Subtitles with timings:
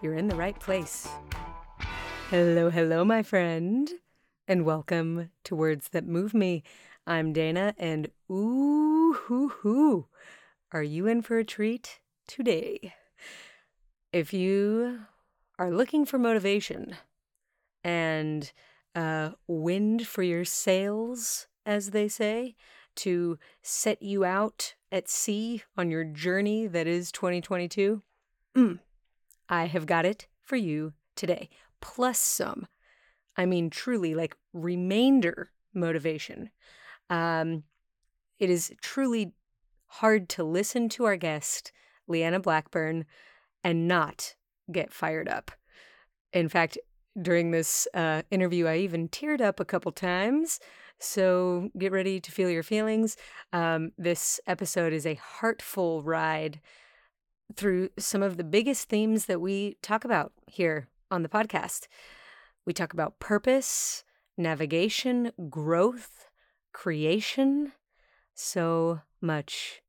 [0.00, 1.08] you're in the right place.
[2.30, 3.90] Hello, hello, my friend,
[4.48, 6.62] and welcome to Words That Move Me.
[7.06, 10.06] I'm Dana, and ooh, hoo, hoo,
[10.72, 12.94] are you in for a treat today?
[14.12, 15.00] If you
[15.58, 16.96] are looking for motivation
[17.84, 18.50] and
[18.94, 22.56] uh, wind for your sails, as they say,
[22.96, 28.02] to set you out at sea on your journey that is 2022,
[28.56, 28.78] mm,
[29.48, 31.48] I have got it for you today.
[31.80, 32.66] Plus some.
[33.36, 36.50] I mean, truly, like remainder motivation.
[37.10, 37.64] Um,
[38.38, 39.32] it is truly
[39.86, 41.72] hard to listen to our guest,
[42.08, 43.04] Leanna Blackburn,
[43.62, 44.34] and not
[44.70, 45.50] get fired up.
[46.32, 46.78] In fact,
[47.20, 50.60] during this uh, interview, I even teared up a couple times.
[50.98, 53.16] So get ready to feel your feelings.
[53.52, 56.60] Um, this episode is a heartful ride
[57.54, 61.86] through some of the biggest themes that we talk about here on the podcast.
[62.64, 64.04] We talk about purpose,
[64.36, 66.26] navigation, growth,
[66.72, 67.72] creation.
[68.34, 69.82] So much,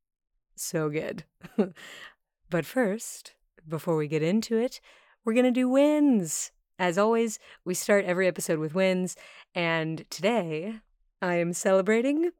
[0.54, 1.24] so good.
[2.50, 3.34] but first,
[3.66, 4.80] before we get into it,
[5.24, 6.52] we're going to do wins.
[6.78, 9.16] As always, we start every episode with wins.
[9.54, 10.76] And today,
[11.20, 12.30] I am celebrating,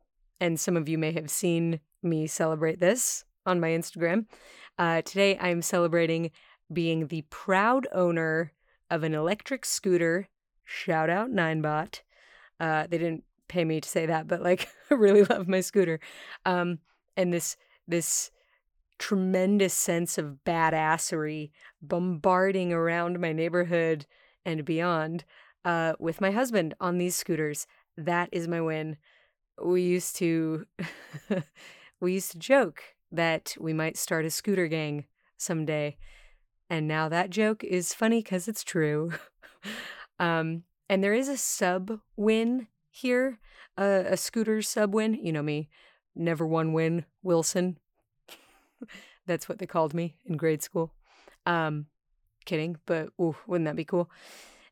[0.41, 4.27] and some of you may have seen me celebrate this on my Instagram.
[4.79, 6.31] Uh, today, I am celebrating
[6.73, 8.53] being the proud owner
[8.91, 10.29] of an electric scooter.
[10.65, 12.01] Shout out Ninebot.
[12.61, 15.99] Uh, they didn't pay me to say that, but like, I really love my scooter.
[16.47, 16.79] Um,
[17.17, 17.57] and this
[17.89, 18.31] this
[18.99, 21.51] tremendous sense of badassery
[21.81, 24.07] bombarding around my neighborhood
[24.45, 25.25] and beyond
[25.65, 27.67] uh, with my husband on these scooters.
[27.97, 28.97] That is my win.
[29.63, 30.67] We used to
[32.01, 35.97] we used to joke that we might start a scooter gang someday.
[36.71, 39.13] And now that joke is funny because it's true.
[40.19, 43.39] um, and there is a sub win here,
[43.77, 45.15] uh, a scooter sub win.
[45.15, 45.69] You know me,
[46.15, 47.79] never one win, Wilson.
[49.27, 50.93] That's what they called me in grade school.
[51.47, 51.87] Um,
[52.45, 54.11] kidding, but ooh, wouldn't that be cool?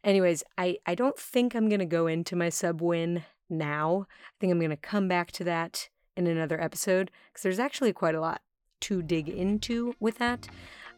[0.05, 4.07] Anyways, I, I don't think I'm going to go into my sub win now.
[4.11, 7.93] I think I'm going to come back to that in another episode because there's actually
[7.93, 8.41] quite a lot
[8.81, 10.49] to dig into with that.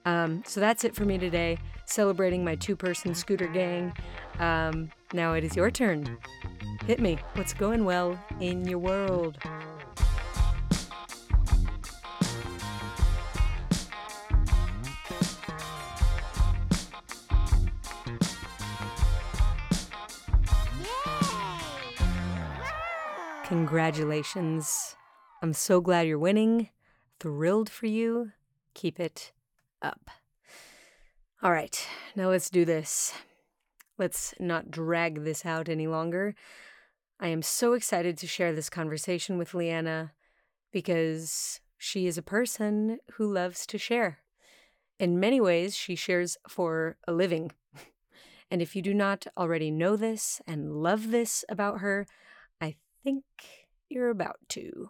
[0.04, 3.92] Um, so that's it for me today, celebrating my two person scooter gang.
[4.38, 6.18] Um, now it is your turn.
[6.86, 7.18] Hit me.
[7.34, 9.38] What's going well in your world?
[23.44, 24.94] Congratulations.
[25.40, 26.70] I'm so glad you're winning.
[27.20, 28.32] Thrilled for you.
[28.74, 29.30] Keep it
[29.80, 30.10] up.
[31.40, 33.14] All right, now let's do this.
[33.98, 36.34] Let's not drag this out any longer.
[37.20, 40.12] I am so excited to share this conversation with Leanna
[40.72, 44.18] because she is a person who loves to share.
[44.98, 47.52] In many ways, she shares for a living.
[48.50, 52.06] And if you do not already know this and love this about her,
[52.62, 53.24] I think
[53.90, 54.88] you're about to.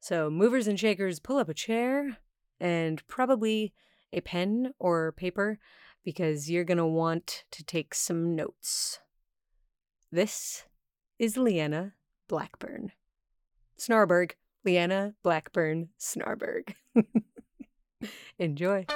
[0.00, 2.18] So, movers and shakers, pull up a chair
[2.60, 3.72] and probably
[4.12, 5.58] a pen or paper
[6.04, 9.00] because you're going to want to take some notes.
[10.10, 10.64] This
[11.18, 11.94] is Leanna
[12.28, 12.92] Blackburn.
[13.78, 14.32] Snarberg,
[14.64, 16.74] Leanna Blackburn Snarberg.
[18.38, 18.86] Enjoy.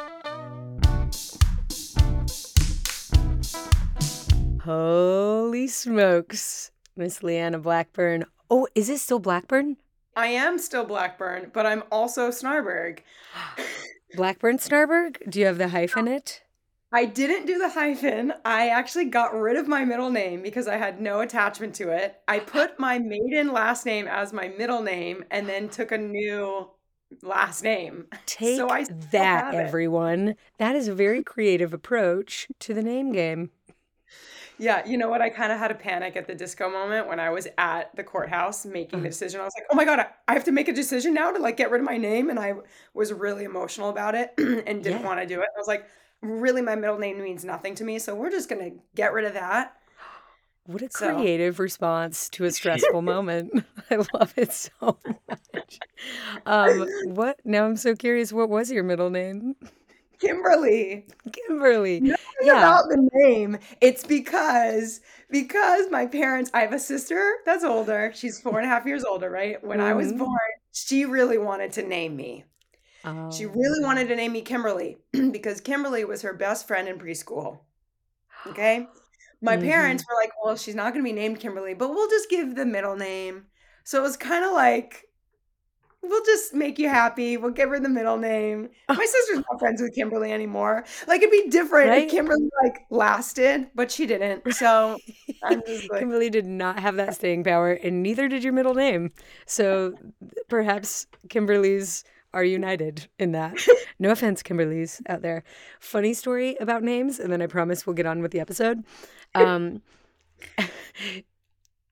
[4.62, 6.70] Holy smokes.
[6.96, 8.24] Miss Leanna Blackburn.
[8.48, 9.76] Oh, is it still Blackburn?
[10.16, 13.00] I am still Blackburn, but I'm also Snarberg.
[14.14, 15.30] Blackburn Snarberg?
[15.30, 16.42] Do you have the hyphen it?
[16.94, 18.34] I didn't do the hyphen.
[18.44, 22.20] I actually got rid of my middle name because I had no attachment to it.
[22.28, 26.68] I put my maiden last name as my middle name and then took a new
[27.22, 28.06] last name.
[28.26, 30.34] Take so I that, everyone.
[30.58, 33.50] That is a very creative approach to the name game.
[34.62, 35.20] Yeah, you know what?
[35.20, 38.04] I kind of had a panic at the disco moment when I was at the
[38.04, 39.10] courthouse making the mm.
[39.10, 39.40] decision.
[39.40, 41.56] I was like, "Oh my god, I have to make a decision now to like
[41.56, 42.54] get rid of my name," and I
[42.94, 45.04] was really emotional about it and didn't yeah.
[45.04, 45.48] want to do it.
[45.52, 45.88] I was like,
[46.20, 49.34] really my middle name means nothing to me, so we're just gonna get rid of
[49.34, 49.76] that.
[50.66, 53.64] What a So creative response to a stressful moment.
[53.90, 54.70] I love it so
[55.28, 55.80] much.
[56.46, 59.56] Um, what now I'm so curious, what was your middle name?
[60.22, 61.06] Kimberly.
[61.32, 62.00] Kimberly.
[62.00, 62.58] Nothing Yeah.
[62.58, 63.58] about the name.
[63.80, 66.50] It's because because my parents.
[66.54, 68.12] I have a sister that's older.
[68.14, 69.28] She's four and a half years older.
[69.30, 70.18] Right when I was Mhm.
[70.18, 70.38] born,
[70.72, 72.44] she really wanted to name me.
[73.36, 73.86] She really Oh.
[73.86, 74.98] wanted to name me Kimberly
[75.32, 77.60] because Kimberly was her best friend in preschool.
[78.46, 78.86] Okay.
[79.40, 80.08] My parents Mhm.
[80.08, 82.64] were like, well, she's not going to be named Kimberly, but we'll just give the
[82.64, 83.46] middle name.
[83.82, 85.04] So it was kind of like,
[86.02, 87.36] we'll just make you happy.
[87.36, 88.68] We'll give her the middle name.
[88.88, 90.84] My sister's not friends with Kimberly anymore.
[91.06, 94.52] Like it'd be different if Kimberly like lasted, but she didn't.
[94.54, 94.98] So
[95.42, 95.64] like,
[95.98, 99.12] Kimberly did not have that staying power, and neither did your middle name.
[99.46, 99.94] So
[100.48, 102.04] perhaps Kimberly's
[102.34, 103.54] are united in that.
[103.98, 105.44] No offense, Kimberly's out there.
[105.80, 108.84] Funny story about names, and then I promise we'll get on with the episode.
[109.34, 109.82] Um,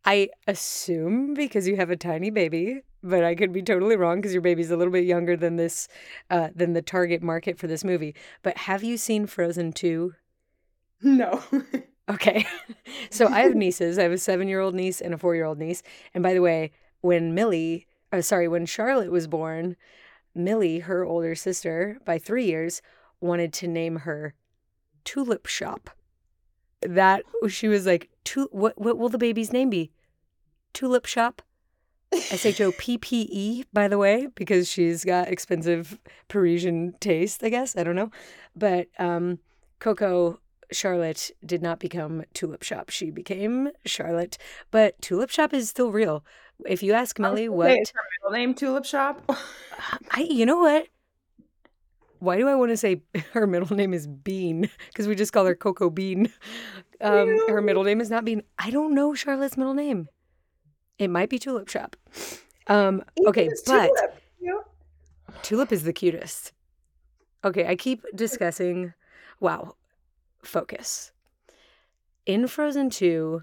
[0.05, 4.33] I assume because you have a tiny baby, but I could be totally wrong because
[4.33, 5.89] your baby's a little bit younger than this,
[6.31, 8.15] uh, than the target market for this movie.
[8.43, 10.15] But have you seen Frozen 2?
[11.03, 11.43] no.
[12.11, 12.45] Okay.
[13.11, 13.97] so I have nieces.
[13.97, 15.83] I have a seven year old niece and a four year old niece.
[16.13, 19.77] And by the way, when Millie, uh, sorry, when Charlotte was born,
[20.35, 22.83] Millie, her older sister by three years,
[23.21, 24.35] wanted to name her
[25.05, 25.91] Tulip Shoppe.
[26.83, 29.93] That she was like, "Tu- what, what will the baby's name be?
[30.73, 31.43] Tulip Shoppe?
[32.13, 35.99] S H O P P E, by the way, because she's got expensive
[36.29, 37.77] Parisian taste, I guess.
[37.77, 38.11] I don't know.
[38.57, 39.39] But um,
[39.79, 40.41] Coco
[40.73, 42.91] Charlotte did not become Tulip Shoppe.
[42.91, 44.39] She became Charlotte.
[44.71, 46.25] But Tulip Shoppe is still real.
[46.67, 49.21] If you ask I was what, say, is her middle name Tulip Shoppe?
[50.11, 50.89] I, you know what?
[52.19, 53.03] Why do I want to say
[53.33, 54.69] her middle name is Bean?
[54.89, 56.31] Because we just call her Coco Bean.
[57.01, 58.43] Um, her middle name is not Bean.
[58.59, 60.09] I don't know Charlotte's middle name.
[61.01, 61.97] It might be Tulip Shoppe.
[62.67, 64.23] Um, okay, but Tulip.
[65.43, 66.53] Tulip is the cutest.
[67.43, 68.93] Okay, I keep discussing.
[69.41, 69.77] Wow,
[70.43, 71.13] focus.
[72.27, 73.43] In Frozen 2,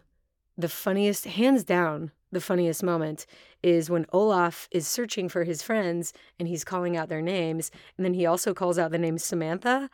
[0.56, 3.26] the funniest, hands down, the funniest moment
[3.64, 7.72] is when Olaf is searching for his friends and he's calling out their names.
[7.98, 9.90] And then he also calls out the name Samantha,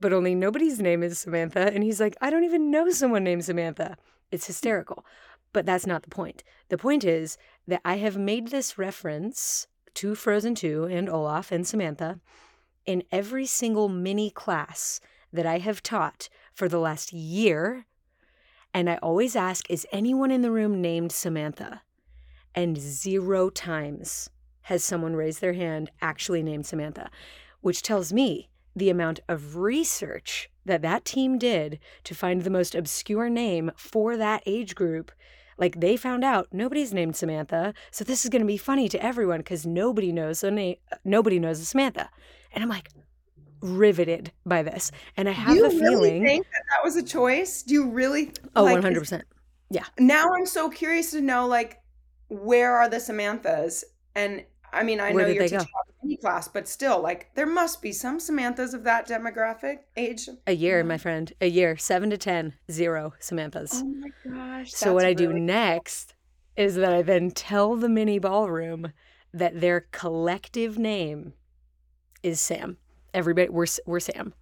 [0.00, 1.72] but only nobody's name is Samantha.
[1.72, 3.96] And he's like, I don't even know someone named Samantha.
[4.32, 5.04] It's hysterical.
[5.54, 6.44] But that's not the point.
[6.68, 11.66] The point is that I have made this reference to Frozen 2 and Olaf and
[11.66, 12.20] Samantha
[12.84, 15.00] in every single mini class
[15.32, 17.86] that I have taught for the last year.
[18.74, 21.82] And I always ask, is anyone in the room named Samantha?
[22.54, 24.30] And zero times
[24.62, 27.10] has someone raised their hand actually named Samantha,
[27.60, 32.74] which tells me the amount of research that that team did to find the most
[32.74, 35.12] obscure name for that age group.
[35.58, 39.02] Like they found out nobody's named Samantha, so this is going to be funny to
[39.04, 40.76] everyone because nobody knows the name.
[40.92, 42.10] Uh, nobody knows a Samantha,
[42.52, 42.88] and I'm like
[43.60, 44.90] riveted by this.
[45.16, 47.62] And I have you the really feeling, think that that was a choice?
[47.62, 48.32] Do you really?
[48.54, 49.24] oh, 100 is- percent.
[49.98, 51.78] Now I'm so curious to know, like,
[52.28, 53.82] where are the Samanthas?
[54.14, 55.66] And I mean, I Where know you're teaching
[56.04, 60.28] any class, but still, like, there must be some Samanthas of that demographic age.
[60.46, 60.82] A year, Yeah.
[60.84, 61.32] my friend.
[61.40, 61.76] A year.
[61.76, 62.54] Seven to ten.
[62.70, 63.70] Zero Samanthas.
[63.82, 64.72] Oh my gosh!
[64.72, 66.14] So what that's I do really- next
[66.56, 68.92] is that I then tell the mini ballroom
[69.32, 71.32] that their collective name
[72.22, 72.76] is Sam.
[73.12, 74.34] Everybody, we're we're Sam.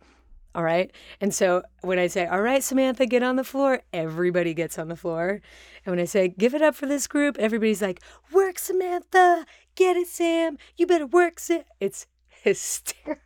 [0.54, 0.90] All right.
[1.21, 4.88] And so when I say, "All right, Samantha, get on the floor," everybody gets on
[4.88, 5.40] the floor.
[5.85, 8.00] And when I say, "Give it up for this group," everybody's like,
[8.32, 9.47] "Work, Samantha!
[9.76, 10.59] Get it, Sam!
[10.76, 13.21] You better work, Sam!" It's hysterical.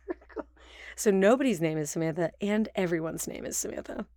[0.95, 4.07] So nobody's name is Samantha, and everyone's name is Samantha.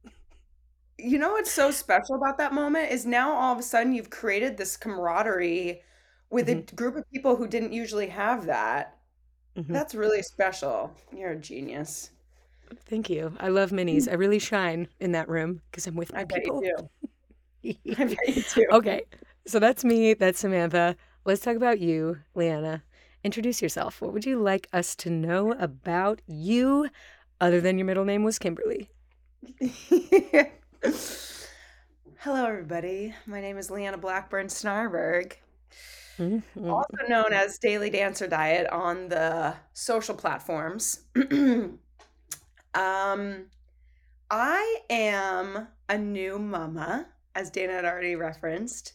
[0.98, 4.10] You know what's so special about that moment is now all of a sudden you've
[4.10, 5.82] created this camaraderie
[6.30, 8.98] with a group of people who didn't usually have that.
[9.56, 9.72] Mhm.
[9.72, 10.96] That's really special.
[11.12, 12.10] You're a genius.
[12.86, 13.34] Thank you.
[13.40, 14.08] I love minis.
[14.10, 16.62] I really shine in that room because I'm with my I people.
[16.64, 16.76] you
[17.62, 17.74] do.
[17.98, 18.66] I bet you do.
[18.72, 19.02] okay,
[19.46, 20.14] so that's me.
[20.14, 20.96] That's Samantha.
[21.24, 22.82] Let's talk about you, Leanna.
[23.22, 24.00] Introduce yourself.
[24.00, 26.88] What would you like us to know about you,
[27.40, 28.90] other than your middle name was Kimberly?
[32.18, 33.14] Hello, everybody.
[33.26, 35.32] My name is Leanna Blackburn Snarberg,
[36.18, 36.42] Mhm.
[36.70, 41.00] also known as Daily Dancer Diet on the social platforms.
[42.74, 43.46] um,
[44.30, 48.94] I am a new mama, as Dana had already referenced,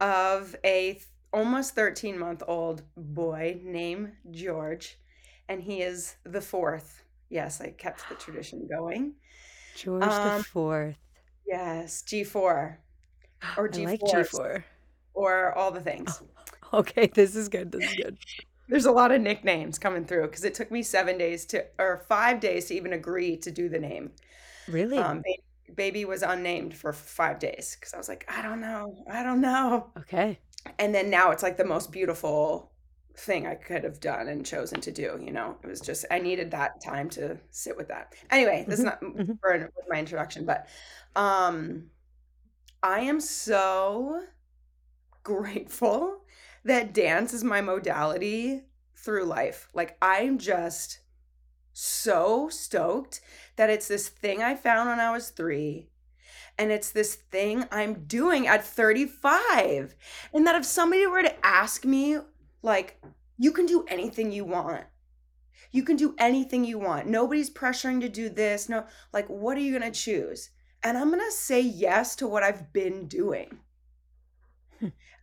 [0.00, 4.98] of a th- almost 13 month old boy named George,
[5.48, 9.14] and he is the fourth Yes, I kept the tradition going.
[9.74, 10.96] George the Um, Fourth.
[11.46, 12.32] yes, G4
[13.56, 14.64] or I like G4 G4.
[15.14, 16.22] or all the things.
[16.72, 17.70] Okay, this is good.
[17.70, 18.18] This is good.
[18.68, 22.04] There's a lot of nicknames coming through because it took me seven days to, or
[22.08, 24.12] five days to even agree to do the name.
[24.66, 25.06] Really?
[25.06, 29.04] Um, ba- baby was unnamed for five days because I was like, I don't know,
[29.10, 29.88] I don't know.
[29.98, 30.38] okay.
[30.78, 32.72] And then now it's like the most beautiful
[33.16, 35.20] thing I could have done and chosen to do.
[35.22, 38.14] You know, it was just I needed that time to sit with that.
[38.30, 39.38] Anyway, this is Mhm, not mhm.
[39.40, 40.68] for my introduction, but
[41.16, 41.90] um,
[42.82, 44.24] I am so
[45.22, 46.23] grateful
[46.64, 48.62] that dance is my modality
[48.96, 49.68] through life.
[49.74, 51.00] Like I'm just
[51.72, 53.20] so stoked
[53.56, 55.88] that it's this thing I found when I was 3
[56.58, 59.96] and it's this thing I'm doing at 35.
[60.32, 62.18] And that if somebody were to ask me
[62.62, 63.02] like
[63.36, 64.84] you can do anything you want.
[65.72, 67.08] You can do anything you want.
[67.08, 68.68] Nobody's pressuring to do this.
[68.68, 70.50] No, like what are you going to choose?
[70.84, 73.58] And I'm going to say yes to what I've been doing.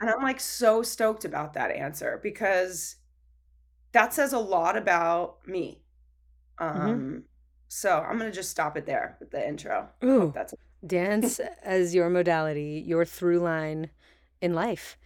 [0.02, 2.98] And I'm like so stoked about that answer because
[3.94, 5.84] that says a lot about me.
[6.60, 6.66] Mhm.
[6.76, 7.24] Um
[7.68, 9.88] so I'm going to just stop it there with the intro.
[10.04, 10.54] Ooh, that's
[10.86, 13.92] dance as your modality, your through line
[14.42, 14.98] in life.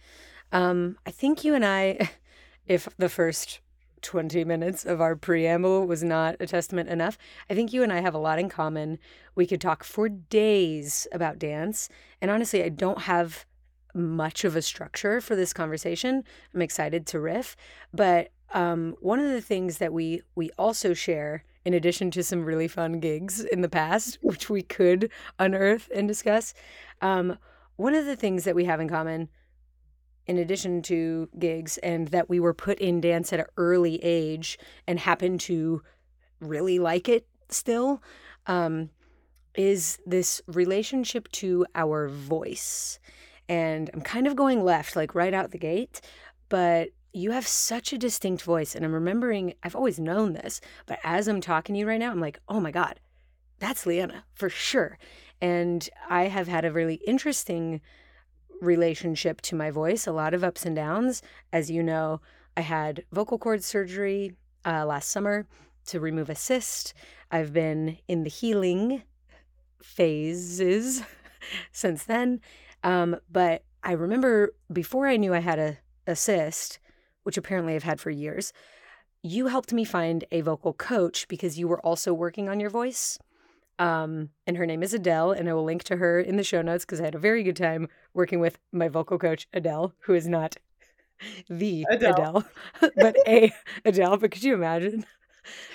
[0.50, 2.10] Um, I think you and I,
[2.66, 3.60] if the first
[4.02, 7.16] 20 minutes of our preamble was not a testament enough,
[7.48, 8.98] I think you and I have a lot in common.
[9.36, 11.88] We could talk for days about dance.
[12.20, 13.46] And honestly, I don't have
[13.96, 16.22] much of a structure for this conversation.
[16.54, 17.56] I'm excited to riff,
[17.92, 22.44] but um, one of the things that we we also share, in addition to some
[22.44, 26.54] really fun gigs in the past, which we could unearth and discuss,
[27.00, 27.38] um,
[27.76, 29.28] one of the things that we have in common,
[30.26, 34.58] in addition to gigs, and that we were put in dance at an early age
[34.86, 35.82] and happen to
[36.40, 38.02] really like it still,
[38.46, 38.90] um,
[39.54, 42.98] is this relationship to our voice.
[43.48, 46.00] And I'm kind of going left, like right out the gate,
[46.48, 48.74] but you have such a distinct voice.
[48.74, 52.10] And I'm remembering, I've always known this, but as I'm talking to you right now,
[52.10, 53.00] I'm like, oh my God,
[53.58, 54.98] that's Leanna for sure.
[55.40, 57.80] And I have had a really interesting
[58.60, 61.22] relationship to my voice, a lot of ups and downs.
[61.52, 62.20] As you know,
[62.56, 64.32] I had vocal cord surgery
[64.64, 65.46] uh, last summer
[65.86, 66.94] to remove a cyst.
[67.30, 69.02] I've been in the healing
[69.82, 71.02] phases
[71.72, 72.40] since then.
[72.86, 76.78] Um, but I remember before I knew I had a, a cyst,
[77.24, 78.52] which apparently I've had for years,
[79.24, 83.18] you helped me find a vocal coach because you were also working on your voice.
[83.80, 86.62] Um, and her name is Adele, and I will link to her in the show
[86.62, 90.14] notes because I had a very good time working with my vocal coach, Adele, who
[90.14, 90.56] is not
[91.50, 92.12] the Adele.
[92.12, 92.44] Adele,
[92.96, 93.52] but a
[93.84, 94.16] Adele.
[94.18, 95.04] But could you imagine?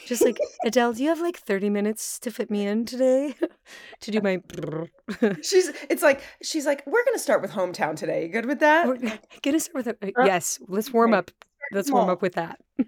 [0.05, 3.35] Just like, Adele, do you have like 30 minutes to fit me in today
[4.01, 4.41] to do my.
[5.41, 8.23] She's it's like she's like we're going to start with hometown today.
[8.23, 8.87] You good with that?
[8.87, 8.97] Or-
[9.41, 10.59] Get us with a, Uh, yes.
[10.67, 11.31] Let's warm up.
[11.71, 12.59] Let's warm up with that.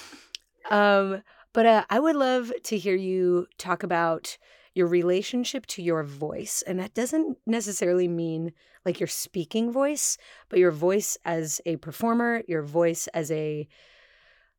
[0.70, 4.36] um, but uh, I would love to hear you talk about
[4.74, 8.52] your relationship to your voice, and that doesn't necessarily mean
[8.84, 10.18] like your speaking voice,
[10.48, 13.68] but your voice as a performer, your voice as a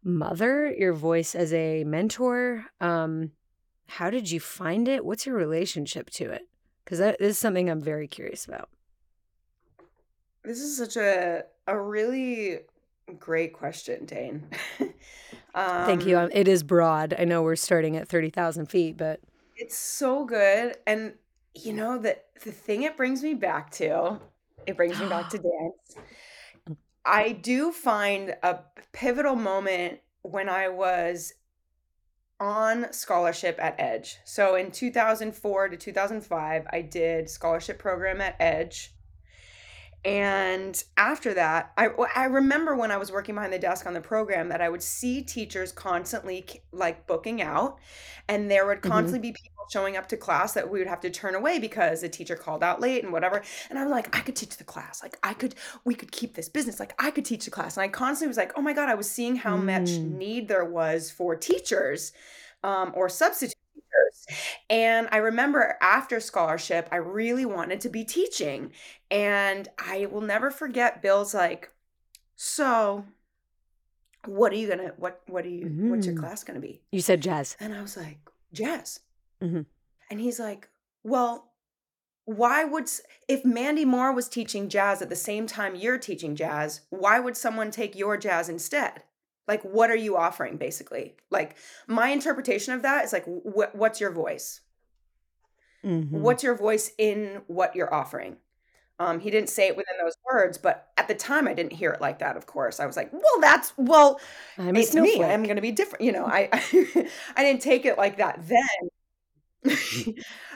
[0.05, 2.65] mother, your voice as a mentor.
[2.79, 3.31] Um,
[3.87, 5.03] how did you find it?
[5.03, 6.43] What's your relationship to it?
[6.83, 8.69] Because that is something I'm very curious about.
[10.43, 12.59] This is such a a really
[13.19, 14.47] great question, Dane.
[15.55, 16.17] Thank you.
[16.17, 17.15] um Um, It is broad.
[17.17, 19.19] I know we're starting at 30,000 feet, but
[19.55, 21.13] it's so good and
[21.53, 24.19] you know that the thing it brings me back to,
[24.67, 26.05] it brings me back to dance.
[27.05, 28.59] I do find a
[28.91, 31.33] pivotal moment when I was
[32.39, 34.17] on scholarship at Edge.
[34.25, 38.94] So in 2004 to 2005, I did scholarship program at Edge.
[40.05, 44.01] And after that, I I remember when I was working behind the desk on the
[44.01, 47.79] program that I would see teachers constantly like booking out
[48.29, 48.83] and there would Mhm.
[48.83, 52.01] constantly be people showing up to class that we would have to turn away because
[52.01, 53.41] the teacher called out late and whatever.
[53.71, 55.01] And I'm like, I could teach the class.
[55.01, 56.79] Like I could we could keep this business.
[56.79, 57.75] Like I could teach the class.
[57.75, 60.17] And I constantly was like, "Oh my god, I was seeing how much Mm.
[60.17, 62.13] need there was for teachers
[62.63, 63.54] um or substitute teachers."
[64.69, 68.71] And I remember after scholarship, I really wanted to be teaching.
[69.11, 71.71] And I will never forget Bill's like,
[72.35, 73.05] "So,
[74.25, 76.19] what are you going to what what are you what's your Mm.
[76.19, 77.55] class going to be?" you said jazz.
[77.59, 78.17] And I was like,
[78.53, 79.01] "Jazz."
[79.41, 79.65] Mhm.
[80.09, 80.69] And he's like,
[81.03, 81.51] "Well,
[82.25, 82.89] why would
[83.27, 87.37] if Mandy Moore was teaching jazz at the same time you're teaching jazz, why would
[87.37, 89.03] someone take your jazz instead?"
[89.47, 91.15] Like, what are you offering, basically?
[91.29, 91.55] Like,
[91.87, 94.61] my interpretation of that is like, wh- what's your voice?
[95.83, 96.19] Mm-hmm.
[96.19, 98.37] What's your voice in what you're offering?
[98.97, 101.91] Um, he didn't say it within those words, but at the time I didn't hear
[101.91, 102.37] it like that.
[102.37, 104.21] Of course, I was like, "Well, that's well,
[104.57, 105.21] I'm it's me.
[105.21, 106.49] I'm going to be different." You know, I
[107.35, 109.65] I didn't take it like that then.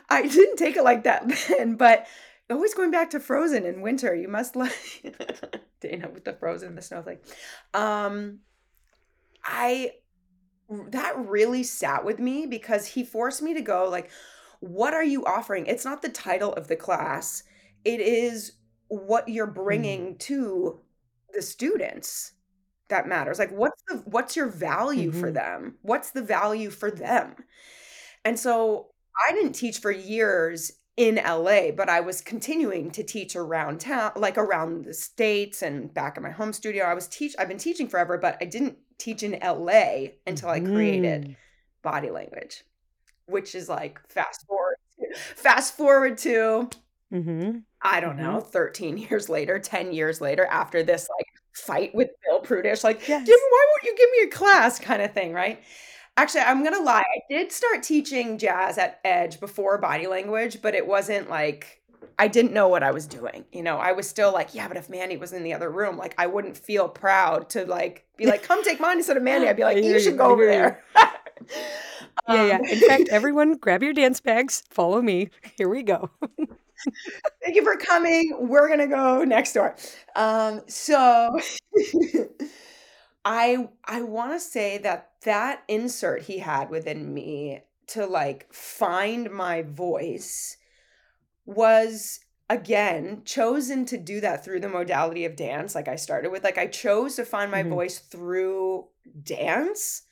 [0.10, 2.08] I didn't take it like that then, but
[2.50, 4.16] always going back to Frozen in winter.
[4.16, 4.74] You must like
[5.82, 7.20] Dana with the Frozen, the snowflake.
[7.74, 8.40] Um,
[9.44, 9.92] I
[10.90, 14.12] that really sat with me because he forced me to go like,
[14.60, 15.66] what are you offering?
[15.66, 17.44] It's not the title of the class
[17.86, 18.54] it is
[18.88, 19.56] what you're mm.
[19.56, 20.20] bringing mm.
[20.20, 20.80] to
[21.34, 22.34] the students
[22.88, 25.20] that matters like what's the what's your value mm-hmm.
[25.20, 27.36] for them what's the value for them
[28.26, 28.88] and so
[29.30, 34.12] i didn't teach for years in LA, but I was continuing to teach around town,
[34.18, 36.84] like around the states and back in my home studio.
[36.84, 40.60] I was teach I've been teaching forever, but I didn't teach in LA until I
[40.60, 41.36] created mm.
[41.84, 42.66] body language,
[43.28, 44.76] which is like fast forward
[45.38, 46.70] fast forward to
[47.14, 47.60] mm-hmm.
[47.82, 48.34] I don't mm-hmm.
[48.34, 53.08] know, 13 years later, 10 years later, after this like fight with Bill Prudich, like,
[53.08, 53.26] yes.
[53.26, 55.64] why won't you give me a class kind of thing, right?
[56.20, 57.00] Actually, I'm gonna lie.
[57.00, 61.82] I did start teaching jazz at Edge before body language, but it wasn't like
[62.20, 63.46] I didn't know what I was doing.
[63.54, 65.96] You know, I was still like, yeah, but if Mandy was in the other room,
[65.96, 69.48] like I wouldn't feel proud to like be like, come take mine instead of Mandy.
[69.48, 70.84] I'd be like, you should go over there.
[72.28, 72.60] yeah, yeah.
[72.70, 75.30] In fact, everyone grab your dance bags, follow me.
[75.58, 76.10] Here we go.
[77.42, 78.36] Thank you for coming.
[78.42, 79.78] We're gonna go next door.
[80.18, 81.40] Um, so
[83.32, 89.30] I I want to say that that insert he had within me to like find
[89.30, 90.58] my voice
[91.46, 96.44] was again chosen to do that through the modality of dance like i started with
[96.44, 97.72] like i chose to find my mm-hmm.
[97.72, 98.88] voice through
[99.24, 100.04] dance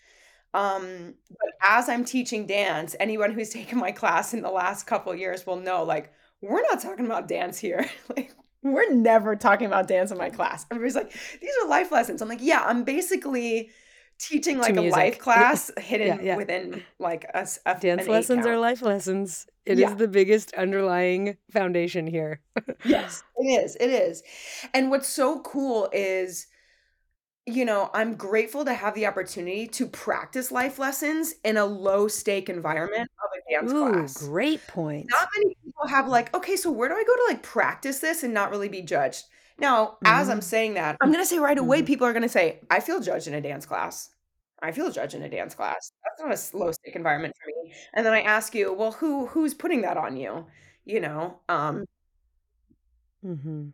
[0.53, 5.13] um but as i'm teaching dance anyone who's taken my class in the last couple
[5.15, 7.89] years will know like we're not talking about dance here.
[8.15, 8.33] like,
[8.73, 10.65] we're never talking about dance in my class.
[10.71, 12.21] Everybody's like, these are life lessons.
[12.21, 13.71] I'm like, yeah, I'm basically
[14.19, 16.35] teaching like a life class hidden yeah, yeah.
[16.37, 19.47] within like a, a dance lessons are life lessons.
[19.65, 19.89] It yeah.
[19.89, 22.41] is the biggest underlying foundation here.
[22.85, 23.75] yes, it is.
[23.79, 24.23] It is.
[24.73, 26.47] And what's so cool is
[27.47, 32.09] you know, I'm grateful to have the opportunity to practice life lessons in a low
[32.09, 34.27] stake environment of a dance Ooh, class.
[34.27, 35.07] Great point.
[35.09, 38.23] Not many people have like, okay, so where do I go to like practice this
[38.23, 39.23] and not really be judged?
[39.57, 40.07] Now, mm-hmm.
[40.07, 40.43] as I'm mm-hmm.
[40.43, 41.87] saying that, I'm gonna say right away, mm-hmm.
[41.87, 44.09] people are gonna say, I feel judged in a dance class.
[44.61, 45.91] I feel judged in a dance class.
[46.03, 47.73] That's not a low stake environment for me.
[47.93, 50.47] And then I ask you, well, who who's putting that on you?
[50.83, 51.85] You know, um,
[53.25, 53.69] mm-hmm.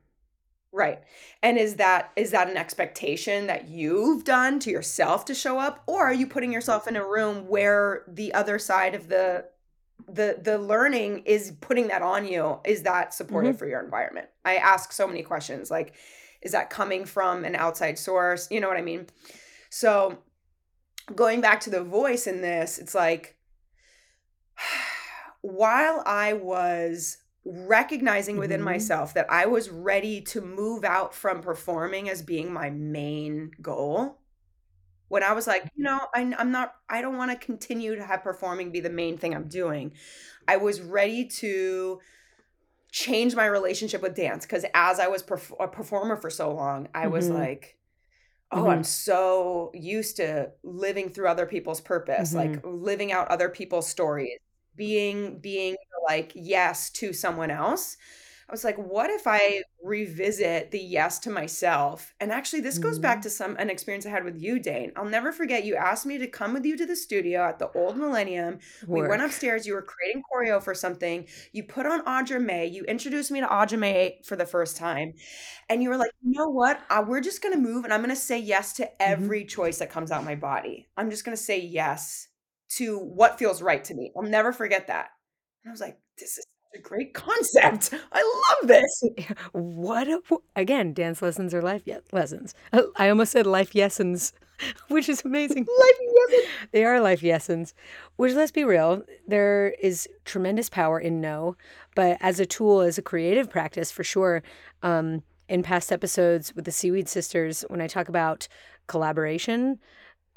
[0.76, 1.04] Right.
[1.44, 5.84] And is that is that an expectation that you've done to yourself to show up
[5.86, 9.46] or are you putting yourself in a room where the other side of the
[10.08, 12.60] the the learning is putting that on you?
[12.66, 13.60] Is that supportive mm-hmm.
[13.60, 14.30] for your environment?
[14.44, 15.94] I ask so many questions like
[16.42, 18.50] is that coming from an outside source?
[18.50, 19.06] You know what I mean?
[19.70, 20.18] So
[21.14, 23.38] going back to the voice in this, it's like
[25.42, 28.66] while I was recognizing within mm-hmm.
[28.66, 34.20] myself that I was ready to move out from performing as being my main goal.
[35.10, 38.04] When I was like, you know, I, am not, I don't want to continue to
[38.04, 39.92] have performing be the main thing I'm doing.
[40.48, 42.00] I was ready to
[42.92, 46.88] change my relationship with dance because as I was perf- a performer for so long,
[46.96, 47.12] I mm-hmm.
[47.12, 47.78] was like,
[48.52, 48.70] oh, mm-hmm.
[48.70, 52.84] I'm so used to living through other people's purpose, like mm-hmm.
[52.84, 54.40] living out other people's stories,
[54.76, 55.76] being being
[56.08, 57.98] like yes to someone else
[58.50, 63.00] i was like what if i revisit the yes to myself and actually this goes
[63.00, 63.24] back mm-hmm.
[63.24, 66.18] to some an experience i had with you dane i'll never forget you asked me
[66.18, 69.04] to come with you to the studio at the old millennium Work.
[69.04, 72.84] we went upstairs you were creating choreo for something you put on Audra Mae you
[72.84, 75.14] introduced me to Audra Mae for the first time
[75.70, 78.02] and you were like you know what uh, we're just going to move and i'm
[78.02, 78.96] going to say yes to mm-hmm.
[79.00, 79.48] every mm-hmm.
[79.48, 82.28] choice that comes out my body i'm just going to say yes
[82.78, 84.12] to what feels right to me.
[84.16, 85.10] I'll never forget that.
[85.64, 87.94] And I was like, this is a great concept.
[88.12, 89.04] I love this.
[89.52, 90.22] What a,
[90.56, 92.54] again, dance lessons are life lessons.
[92.72, 94.34] Uh, I almost said life yesens,
[94.88, 95.68] which is amazing.
[95.80, 96.48] life yesens.
[96.72, 97.74] They are life yesens.
[98.16, 101.56] Which let's be real, there is tremendous power in no,
[101.96, 104.44] but as a tool, as a creative practice, for sure.
[104.82, 108.48] Um, in past episodes with the Seaweed Sisters, when I talk about
[108.88, 109.78] collaboration,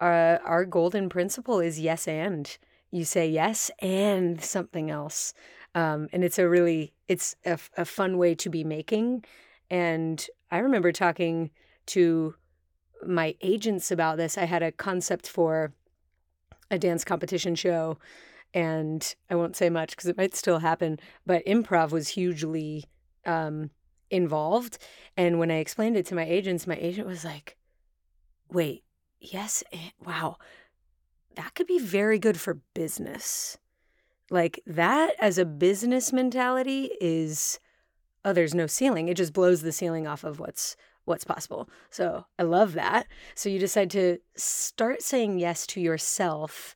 [0.00, 2.58] uh, our golden principle is yes and
[2.90, 5.34] you say yes and something else
[5.74, 9.24] um, and it's a really it's a, a fun way to be making
[9.70, 11.50] and i remember talking
[11.86, 12.34] to
[13.04, 14.38] my agents about this.
[14.38, 15.72] I had a concept for
[16.70, 17.98] a dance competition show,
[18.54, 22.84] and I won't say much because it might still happen, but improv was hugely
[23.24, 23.70] um,
[24.10, 24.78] involved.
[25.16, 27.56] And when I explained it to my agents, my agent was like,
[28.50, 28.84] wait,
[29.20, 30.36] yes, eh, wow,
[31.34, 33.58] that could be very good for business.
[34.30, 37.60] Like that as a business mentality is
[38.24, 39.08] oh there's no ceiling.
[39.08, 41.70] It just blows the ceiling off of what's what's possible.
[41.88, 43.06] So, I love that.
[43.36, 46.74] So you decide to start saying yes to yourself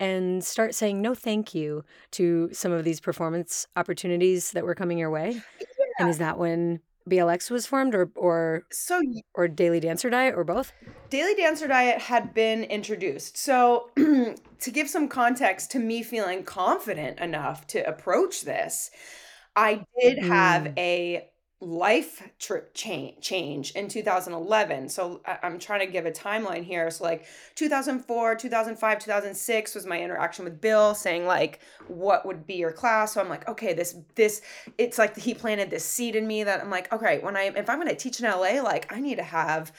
[0.00, 4.98] and start saying no thank you to some of these performance opportunities that were coming
[4.98, 5.40] your way.
[5.60, 5.66] Yeah.
[6.00, 9.00] And is that when BLX was formed or or so
[9.34, 10.72] or Daily Dancer Diet or both?
[11.10, 13.36] Daily Dancer Diet had been introduced.
[13.36, 18.90] So to give some context to me feeling confident enough to approach this,
[19.56, 20.78] I did have mm.
[20.78, 26.88] a life trip change change in 2011 so i'm trying to give a timeline here.
[26.88, 32.54] So like 2004 2005 2006 was my interaction with bill saying like what would be
[32.54, 33.14] your class.
[33.14, 34.40] So i'm like okay this this
[34.78, 37.68] it's like he planted this seed in me that i'm like okay when i if
[37.68, 39.72] i'm going to teach in la like i need to have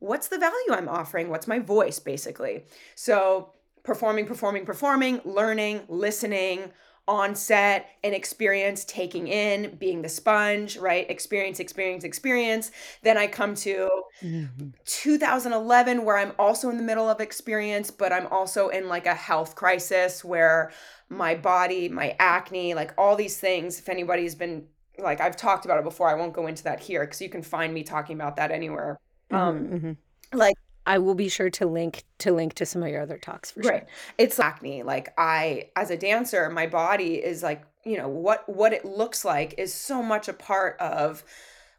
[0.00, 1.28] what's the value i'm offering?
[1.28, 2.64] What's my voice basically?
[2.96, 3.50] So
[3.84, 6.72] performing performing performing learning listening
[7.08, 12.70] on set and experience taking in being the sponge right experience experience experience
[13.02, 13.90] then i come to
[14.22, 14.68] mm-hmm.
[14.84, 19.14] 2011 where i'm also in the middle of experience but i'm also in like a
[19.14, 20.70] health crisis where
[21.08, 24.64] my body my acne like all these things if anybody's been
[24.98, 27.42] like i've talked about it before i won't go into that here because you can
[27.42, 30.38] find me talking about that anywhere mm-hmm, um mm-hmm.
[30.38, 30.54] like
[30.86, 33.62] I will be sure to link to link to some of your other talks for
[33.62, 33.72] sure.
[33.72, 33.86] Right.
[34.18, 34.82] It's acne.
[34.82, 39.24] Like I as a dancer, my body is like, you know, what what it looks
[39.24, 41.24] like is so much a part of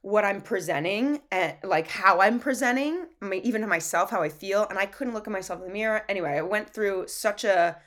[0.02, 4.30] what I'm presenting and like how I'm presenting, I mean, even to myself, how I
[4.30, 4.66] feel.
[4.70, 6.04] And I couldn't look at myself in the mirror.
[6.10, 7.78] Anyway, I went through such a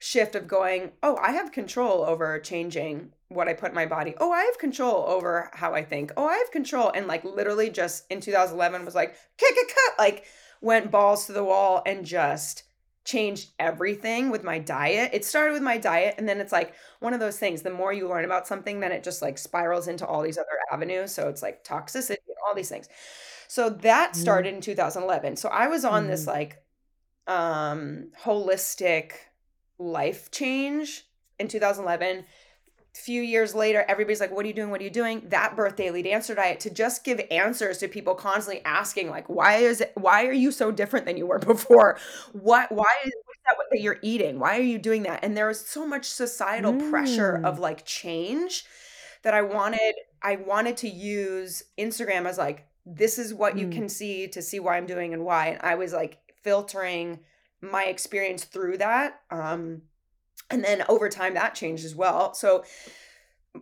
[0.00, 4.14] shift of going, oh, I have control over changing what I put in my body.
[4.18, 6.10] Oh, I have control over how I think.
[6.16, 6.90] Oh, I have control.
[6.92, 9.98] And like literally just in 2011 was like, kick it cut.
[9.98, 10.24] Like
[10.60, 12.64] went balls to the wall and just
[13.04, 15.10] changed everything with my diet.
[15.12, 17.92] It started with my diet and then it's like one of those things the more
[17.92, 21.28] you learn about something then it just like spirals into all these other avenues so
[21.28, 22.88] it's like toxicity and all these things.
[23.48, 24.20] So that mm-hmm.
[24.20, 25.36] started in 2011.
[25.36, 26.08] So I was on mm.
[26.08, 26.62] this like
[27.26, 29.12] um holistic
[29.78, 31.04] life change
[31.38, 32.24] in 2011
[32.94, 34.70] few years later, everybody's like, What are you doing?
[34.70, 35.22] What are you doing?
[35.28, 39.56] That birth daily dancer diet to just give answers to people constantly asking, like, why
[39.56, 41.98] is it why are you so different than you were before?
[42.32, 43.12] What why is
[43.46, 44.38] that what that you're eating?
[44.38, 45.24] Why are you doing that?
[45.24, 46.90] And there was so much societal mm.
[46.90, 47.60] pressure of mm.
[47.60, 48.64] like change
[49.22, 53.60] that I wanted, I wanted to use Instagram as like, this is what mm.
[53.60, 55.48] you can see to see why I'm doing and why.
[55.48, 57.20] And I was like filtering
[57.60, 59.20] my experience through that.
[59.30, 59.82] Um
[60.50, 62.34] and then over time that changed as well.
[62.34, 62.64] So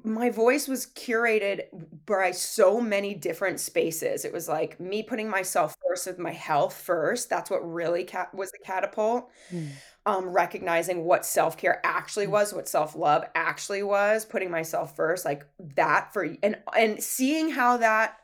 [0.05, 1.63] my voice was curated
[2.05, 4.25] by so many different spaces.
[4.25, 7.31] It was like me putting myself first with my health first.
[7.31, 9.31] That's what really cat- was the catapult.
[9.53, 9.69] Mm.
[10.07, 12.31] um, recognizing what self-care actually mm.
[12.31, 15.45] was what self-love actually was putting myself first like
[15.77, 18.17] that for and and seeing how that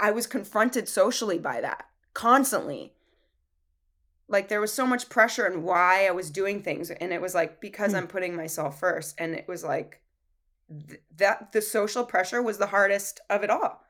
[0.00, 2.92] i was confronted socially by that constantly
[4.28, 7.34] like there was so much pressure and why I was doing things and it was
[7.34, 7.98] like because mm.
[7.98, 10.00] I'm putting myself first and it was like
[10.88, 13.82] th- that the social pressure was the hardest of it all.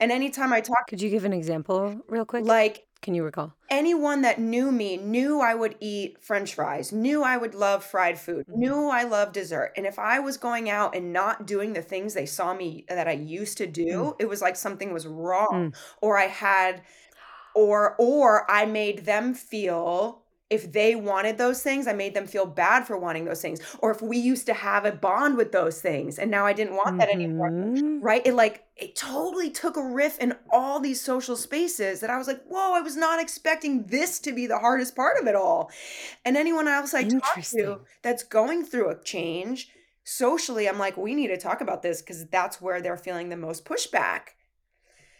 [0.00, 2.44] And anytime I talk Could you give an example real quick?
[2.44, 3.54] Like can you recall?
[3.70, 8.18] Anyone that knew me knew I would eat french fries, knew I would love fried
[8.18, 8.56] food, mm.
[8.56, 9.72] knew I love dessert.
[9.76, 13.06] And if I was going out and not doing the things they saw me that
[13.06, 14.16] I used to do, mm.
[14.18, 15.76] it was like something was wrong mm.
[16.02, 16.82] or I had
[17.58, 22.46] or or I made them feel if they wanted those things, I made them feel
[22.46, 23.60] bad for wanting those things.
[23.80, 26.76] Or if we used to have a bond with those things and now I didn't
[26.76, 27.50] want that anymore.
[27.50, 28.00] Mm-hmm.
[28.00, 28.24] Right?
[28.24, 32.28] It like it totally took a riff in all these social spaces that I was
[32.28, 35.70] like, whoa, I was not expecting this to be the hardest part of it all.
[36.24, 39.68] And anyone else I talk to that's going through a change
[40.04, 43.36] socially, I'm like, we need to talk about this because that's where they're feeling the
[43.36, 44.37] most pushback.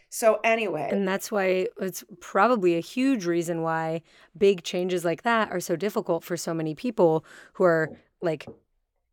[0.09, 0.89] So, anyway.
[0.91, 4.01] And that's why it's probably a huge reason why
[4.35, 7.97] big changes like that are so difficult for so many people who are mm.
[8.21, 8.47] like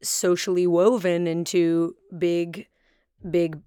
[0.03, 2.67] socially woven into big,
[3.31, 3.61] big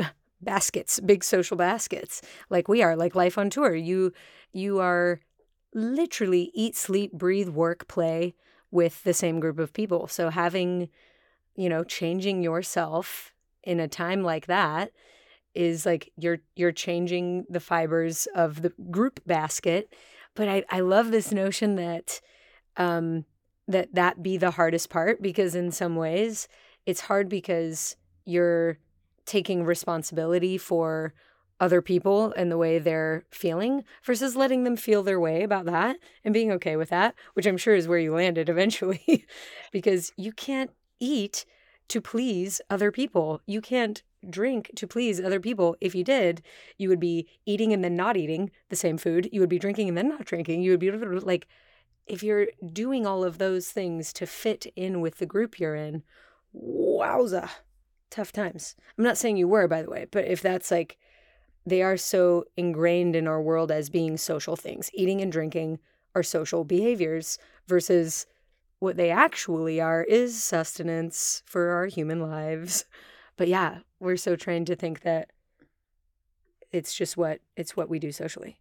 [0.40, 3.74] baskets, big social baskets, like we are, like life on tour.
[3.74, 4.12] You,
[4.52, 5.20] you are
[5.74, 8.34] literally eat, sleep, breathe, work, play
[8.72, 10.08] with the same group of people.
[10.08, 10.88] So having,
[11.54, 13.32] you know, changing yourself
[13.62, 14.90] in a time like that
[15.54, 19.92] is like you're you're changing the fibers of the group basket
[20.34, 22.20] but i i love this notion that
[22.76, 23.24] um
[23.68, 26.48] that that be the hardest part because in some ways
[26.86, 28.78] it's hard because you're
[29.26, 31.14] taking responsibility for
[31.60, 35.96] other people and the way they're feeling versus letting them feel their way about that
[36.24, 39.26] and being okay with that, which I'm sure is where you landed eventually
[39.72, 41.44] because you can't eat
[41.88, 43.40] to please other people.
[43.46, 45.76] You can't drink to please other people.
[45.80, 46.42] If you did,
[46.78, 49.28] you would be eating and then not eating the same food.
[49.32, 50.62] You would be drinking and then not drinking.
[50.62, 51.46] You would be like,
[52.06, 56.02] if you're doing all of those things to fit in with the group you're in,
[56.54, 57.48] wowza,
[58.10, 58.76] tough times.
[58.96, 60.98] I'm not saying you were, by the way, but if that's like,
[61.66, 64.90] they are so ingrained in our world as being social things.
[64.92, 65.78] Eating and drinking
[66.14, 68.26] are social behaviors versus
[68.78, 72.84] what they actually are is sustenance for our human lives.
[73.36, 75.30] But yeah, we're so trained to think that
[76.72, 78.58] it's just what it's what we do socially.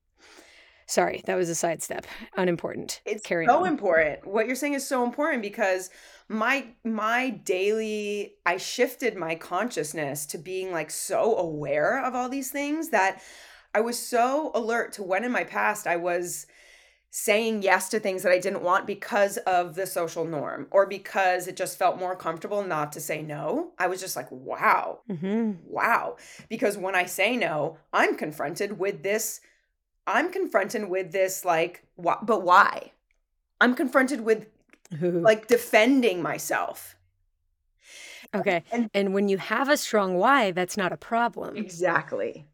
[0.85, 2.05] Sorry, that was a sidestep.
[2.35, 3.01] Unimportant.
[3.05, 3.67] It's Carry so on.
[3.67, 4.27] important.
[4.27, 5.89] What you're saying is so important because
[6.27, 12.51] my my daily I shifted my consciousness to being like so aware of all these
[12.51, 13.21] things that
[13.73, 16.47] I was so alert to when in my past I was
[17.15, 21.47] saying yes to things that I didn't want because of the social norm or because
[21.47, 23.69] it just felt more comfortable not to say no.
[23.77, 25.51] I was just like, wow, mm-hmm.
[25.63, 26.17] wow.
[26.49, 29.41] Because when I say no, I'm confronted with this
[30.07, 32.93] I'm confronted with this like what but why?
[33.61, 34.47] I'm confronted with
[34.99, 36.95] like defending myself.
[38.33, 38.63] Okay.
[38.71, 41.55] And, and when you have a strong why, that's not a problem.
[41.57, 42.47] Exactly.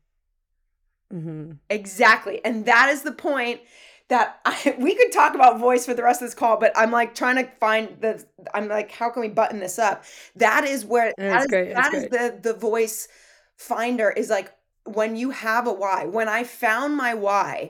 [1.13, 1.53] Mm-hmm.
[1.69, 2.43] Exactly.
[2.43, 3.61] And that is the point
[4.09, 6.91] that I, we could talk about voice for the rest of this call, but I'm
[6.91, 10.03] like trying to find the, I'm like, how can we button this up?
[10.35, 11.73] That is where, that is.
[11.73, 13.07] That is the, the voice
[13.55, 14.53] finder is like,
[14.85, 17.69] when you have a why, when I found my why,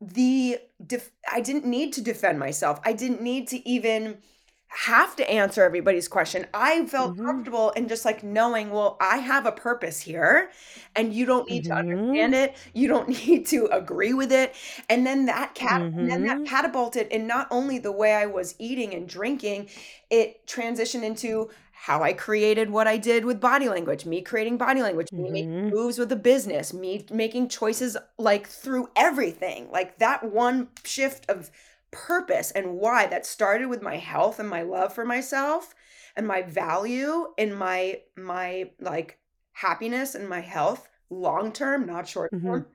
[0.00, 2.80] the def- I didn't need to defend myself.
[2.84, 4.18] I didn't need to even
[4.68, 6.46] have to answer everybody's question.
[6.52, 7.24] I felt mm-hmm.
[7.24, 10.50] comfortable in just like knowing, well, I have a purpose here
[10.94, 11.72] and you don't need mm-hmm.
[11.72, 12.56] to understand it.
[12.74, 14.54] You don't need to agree with it.
[14.88, 15.98] And then that cat mm-hmm.
[15.98, 16.44] and then that mm-hmm.
[16.44, 19.68] catapulted in not only the way I was eating and drinking,
[20.10, 24.82] it transitioned into how I created what I did with body language, me creating body
[24.82, 25.68] language, me making mm-hmm.
[25.68, 29.70] moves with the business, me making choices like through everything.
[29.70, 31.50] Like that one shift of
[31.90, 35.74] purpose and why that started with my health and my love for myself
[36.16, 39.18] and my value in my my like
[39.52, 42.42] happiness and my health long term, not short term.
[42.42, 42.70] Mm-hmm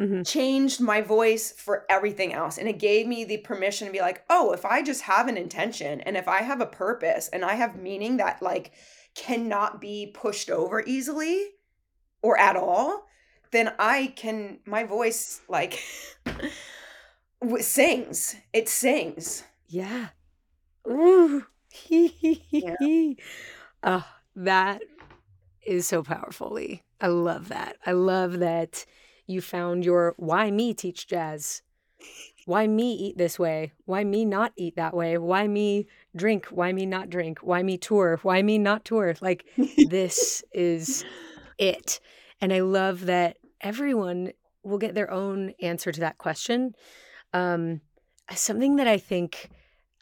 [0.00, 0.22] mm-hmm.
[0.22, 2.58] changed my voice for everything else.
[2.58, 5.36] And it gave me the permission to be like, oh, if I just have an
[5.36, 8.72] intention and if I have a purpose and I have meaning that like
[9.14, 11.50] cannot be pushed over easily
[12.22, 13.06] or at all,
[13.52, 15.80] then I can, my voice like
[17.60, 18.36] sings.
[18.52, 19.44] It sings.
[19.68, 20.08] Yeah.
[20.88, 21.44] Ooh.
[21.88, 23.12] yeah.
[23.82, 24.82] Oh, that
[25.64, 26.82] is so powerfully.
[27.00, 27.76] I love that.
[27.86, 28.84] I love that
[29.26, 31.62] you found your why me teach jazz?
[32.46, 33.72] Why me eat this way?
[33.84, 35.18] Why me not eat that way?
[35.18, 36.46] Why me drink?
[36.46, 37.38] Why me not drink?
[37.40, 38.18] Why me tour?
[38.22, 39.14] Why me not tour?
[39.20, 39.44] Like,
[39.88, 41.04] this is
[41.58, 42.00] it.
[42.40, 46.74] And I love that everyone will get their own answer to that question.
[47.32, 47.80] Um,
[48.34, 49.50] something that I think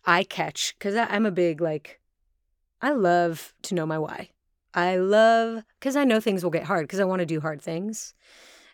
[0.04, 2.00] I catch, because I'm a big, like,
[2.80, 4.30] I love to know my why.
[4.74, 7.60] I love, because I know things will get hard, because I want to do hard
[7.60, 8.14] things.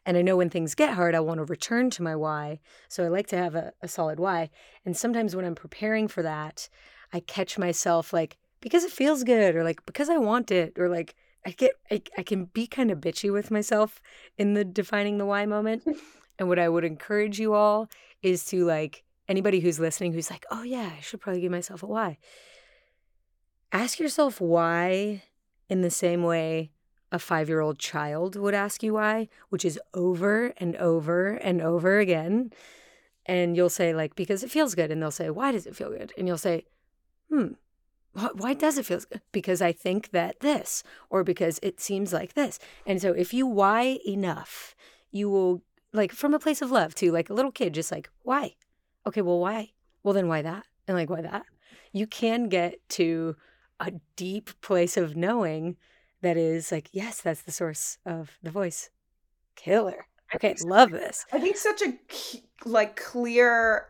[0.06, 2.60] And I know when things get hard, I want to return to my why.
[2.88, 4.50] So I like to have a, a solid why.
[4.84, 6.68] And sometimes when I'm preparing for that,
[7.12, 10.88] I catch myself like, because it feels good, or like, because I want it, or
[10.88, 11.14] like,
[11.46, 14.00] I get, I, I can be kind of bitchy with myself
[14.36, 15.84] in the defining the why moment.
[16.38, 17.88] and what I would encourage you all
[18.24, 21.82] is to like, anybody who's listening who's like, oh yeah, I should probably give myself
[21.82, 22.18] a why.
[23.72, 25.22] Ask yourself why
[25.68, 26.70] in the same way
[27.10, 31.60] a five year old child would ask you why, which is over and over and
[31.60, 32.52] over again.
[33.26, 34.90] And you'll say, like, because it feels good.
[34.90, 36.12] And they'll say, why does it feel good?
[36.18, 36.66] And you'll say,
[37.30, 37.52] hmm,
[38.12, 39.22] why does it feel good?
[39.32, 42.58] Because I think that this, or because it seems like this.
[42.86, 44.76] And so if you why enough,
[45.10, 45.62] you will,
[45.94, 48.54] like, from a place of love too, like a little kid, just like, why?
[49.06, 49.70] Okay, well, why?
[50.02, 50.66] Well, then why that?
[50.86, 51.44] And like, why that?
[51.92, 53.36] You can get to
[53.80, 55.76] a deep place of knowing
[56.20, 58.90] that is like, yes, that's the source of the voice.
[59.56, 60.06] Killer.
[60.34, 61.24] Okay, love this.
[61.32, 61.94] I think such a
[62.64, 63.86] like clear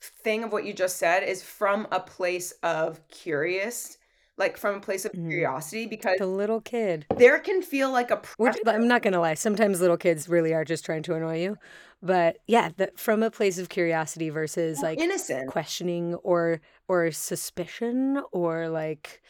[0.00, 3.98] thing of what you just said is from a place of curious
[4.40, 5.28] like from a place of Mhm.
[5.28, 7.06] curiosity because The little kid.
[7.16, 8.58] there can feel like a pressure.
[8.66, 11.56] i'm not gonna lie, sometimes little kids really are just trying to annoy you.
[12.02, 15.50] But yeah, the, from a place of curiosity versus Well, like innocent.
[15.50, 19.20] questioning or or suspicion or like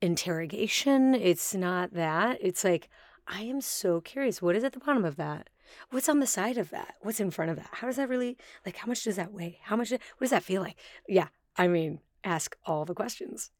[0.00, 1.14] interrogation.
[1.14, 2.38] It's not that.
[2.40, 2.88] It's like
[3.28, 4.40] I am so curious.
[4.42, 5.50] What is at the bottom of that?
[5.90, 6.94] What's on the side of that?
[7.02, 7.68] What's in front of that?
[7.70, 8.76] How does that really like?
[8.76, 9.60] How much does that weigh?
[9.62, 9.90] How much?
[9.90, 10.76] What does that feel like?
[11.06, 13.50] Yeah, I mean, ask all the questions.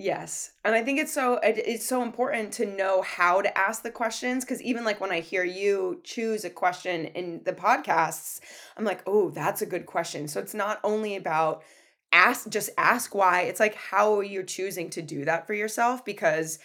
[0.00, 0.52] Yes.
[0.64, 3.90] And I think it's so it, it's so important to know how to ask the
[3.90, 8.38] questions because even like when I hear you choose a question in the podcasts,
[8.76, 11.64] I'm like, "Oh, that's a good question." So it's not only about
[12.12, 13.42] ask just ask why.
[13.42, 16.60] It's like how you're you choosing to do that for yourself because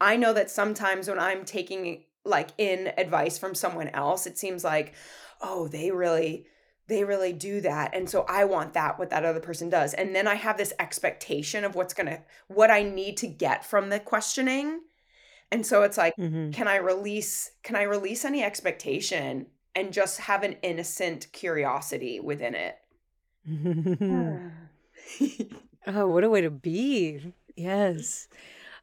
[0.00, 4.62] I know that sometimes when I'm taking like in advice from someone else, it seems
[4.62, 4.94] like,
[5.40, 6.46] "Oh, they really
[6.88, 10.14] they really do that and so i want that what that other person does and
[10.14, 14.00] then i have this expectation of what's gonna what i need to get from the
[14.00, 14.80] questioning
[15.50, 20.20] and so it's like hmm can i release can i release any expectation and just
[20.20, 22.76] have an innocent curiosity within it
[25.86, 27.32] Oh, what a way to be.
[27.54, 28.28] Yes.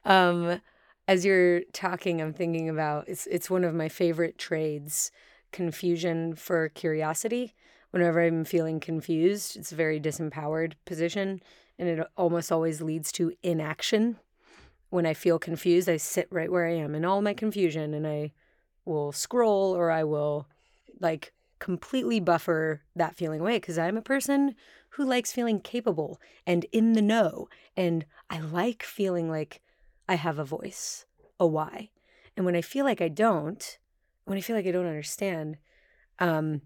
[0.06, 0.62] Um,
[1.08, 5.12] as you're talking, I'm thinking about it's it's one of my favorite trades,
[5.52, 7.56] confusion for curiosity.
[7.94, 11.40] Whenever I'm feeling confused, it's a very disempowered position,
[11.78, 14.18] and it almost always leads to inaction.
[14.90, 18.08] When I feel confused, I sit right where I am in all my confusion and
[18.08, 18.32] I
[18.84, 20.48] will scroll or I will
[21.00, 24.56] like completely buffer that feeling away because I'm a person
[24.90, 27.48] who likes feeling capable and in the know.
[27.78, 29.62] And I like feeling like
[30.10, 31.06] I have a voice,
[31.40, 31.92] a why.
[32.36, 33.78] And when I feel like I don't,
[34.26, 35.58] when I feel like I don't understand,
[36.18, 36.62] um,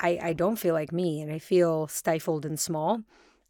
[0.00, 3.02] I, I don't feel like me and I feel stifled and small.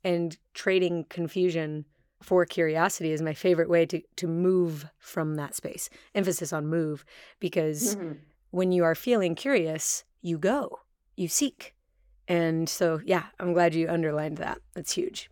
[0.02, 1.84] And trading confusion
[2.22, 5.88] for curiosity is my favorite way to, to move from that space.
[6.14, 7.04] Emphasis on move,
[7.38, 8.18] because Mhm.
[8.50, 10.80] when you are feeling curious, you go,
[11.16, 11.74] you seek.
[12.28, 14.58] And so, yeah, I'm glad you underlined that.
[14.74, 15.30] That's huge.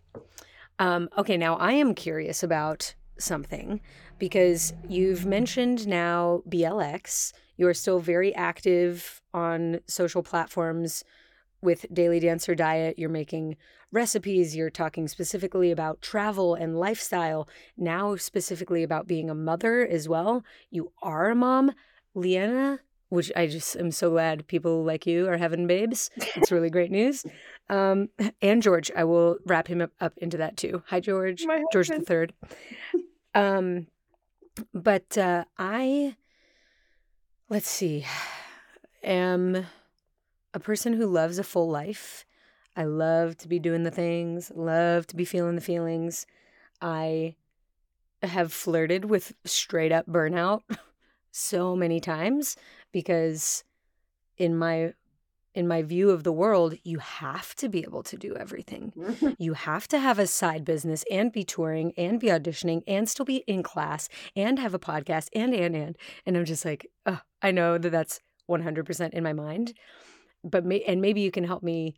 [0.78, 3.80] Um, okay, now I am curious about something
[4.18, 7.32] because you've mentioned now BLX.
[7.58, 11.04] You are still very active on social platforms
[11.60, 12.98] with Daily Dancer Diet.
[12.98, 13.56] You're making
[13.92, 14.56] recipes.
[14.56, 20.44] You're talking specifically about travel and lifestyle, now specifically about being a mother as well.
[20.70, 21.72] You are a mom.
[22.14, 26.10] Leanna, which I just am so glad people like you are having babes.
[26.36, 27.24] It's really great news.
[27.70, 28.08] Um,
[28.40, 30.82] and George, I will wrap him up, up into that too.
[30.86, 31.44] Hi, George.
[31.44, 32.32] My George the third.
[33.34, 33.88] Um,
[34.72, 36.16] but uh, I,
[37.48, 38.04] let's see,
[39.02, 39.66] am
[40.52, 42.26] a person who loves a full life.
[42.76, 46.26] I love to be doing the things, love to be feeling the feelings.
[46.80, 47.36] I
[48.22, 50.62] have flirted with straight up burnout
[51.30, 52.56] so many times
[52.92, 53.64] because
[54.36, 54.92] in my
[55.58, 58.92] in my view of the world, you have to be able to do everything.
[59.38, 63.24] You have to have a side business and be touring and be auditioning and still
[63.24, 67.20] be in class and have a podcast and and and and I'm just like, oh,
[67.42, 69.74] I know that that's 100% in my mind,
[70.44, 71.96] but may, and maybe you can help me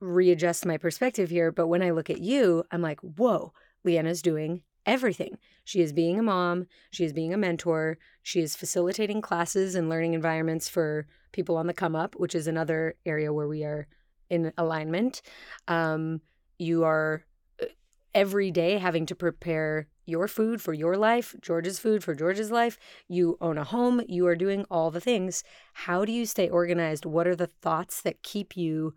[0.00, 1.52] readjust my perspective here.
[1.52, 3.52] But when I look at you, I'm like, whoa,
[3.86, 5.38] Leanna's doing everything.
[5.64, 9.88] She is being a mom, she is being a mentor, she is facilitating classes and
[9.88, 13.86] learning environments for people on the come up, which is another area where we are
[14.28, 15.22] in alignment.
[15.68, 16.20] Um,
[16.58, 17.24] you are
[17.62, 17.66] uh,
[18.14, 22.76] every day having to prepare your food for your life, George's food for George's life.
[23.08, 25.44] You own a home, you are doing all the things.
[25.74, 27.04] How do you stay organized?
[27.04, 28.94] What are the thoughts that keep you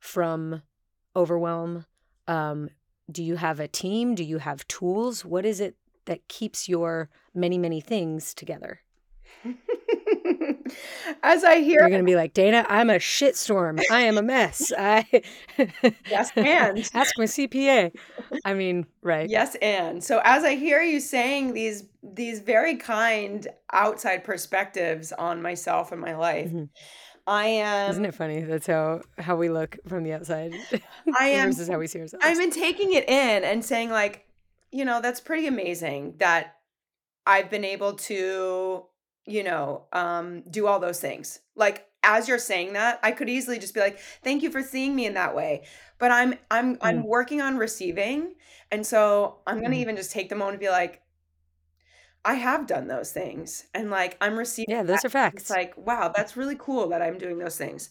[0.00, 0.62] from
[1.14, 1.86] overwhelm?
[2.26, 2.70] Um,
[3.10, 4.14] do you have a team?
[4.14, 5.24] Do you have tools?
[5.24, 8.80] What is it that keeps your many, many things together?
[11.22, 13.80] As I hear You're going to be like, Dana, I'm a shitstorm.
[13.90, 14.72] I am a mess.
[14.78, 15.06] I
[16.06, 16.78] Yes, and.
[16.94, 17.92] ask my CPA.
[18.44, 19.28] I mean, right.
[19.28, 25.42] Yes, and so as I hear you saying these these very kind outside perspectives on
[25.42, 26.68] myself and my life, Mhm.
[27.28, 28.40] I am Isn't it funny?
[28.40, 30.52] That's how how we look from the outside
[31.18, 32.24] I am versus how we see ourselves.
[32.24, 34.26] I've been taking it in and saying like,
[34.72, 36.56] you know, that's pretty amazing that
[37.26, 38.84] I've been able to,
[39.26, 41.40] you know, um do all those things.
[41.54, 44.94] Like as you're saying that, I could easily just be like, "Thank you for seeing
[44.96, 45.64] me in that way."
[45.98, 47.06] But I'm I'm I'm Mm.
[47.06, 48.34] working on receiving,
[48.70, 49.80] and so I'm going to Mhm.
[49.82, 51.02] even just take the moment to be like,
[52.24, 55.02] I have done those things and like I'm receiving yeah, that.
[55.02, 57.90] those are It's like, wow, that's really cool that I'm doing those things.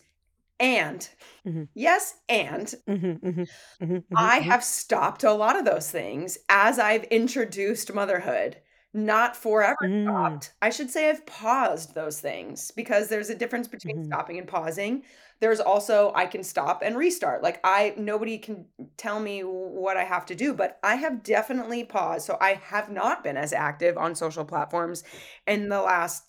[0.60, 1.08] And
[1.46, 1.64] Mm-hmm.
[1.76, 3.48] yes, and Mhm, mhm,
[3.80, 4.50] mhm, I mhm, mhm.
[4.50, 8.62] have stopped a lot of those things as I've introduced motherhood.
[8.94, 10.42] Not forever Mm.
[10.42, 10.56] stopped.
[10.62, 15.04] I should say I've paused those things because there's a difference between stopping and pausing.
[15.40, 17.44] There's also I can stop and restart.
[17.44, 18.66] Like I nobody can
[18.98, 22.26] tell me what I have to do, but I have definitely paused.
[22.26, 25.04] So I have not been as active on social platforms
[25.46, 26.24] in the last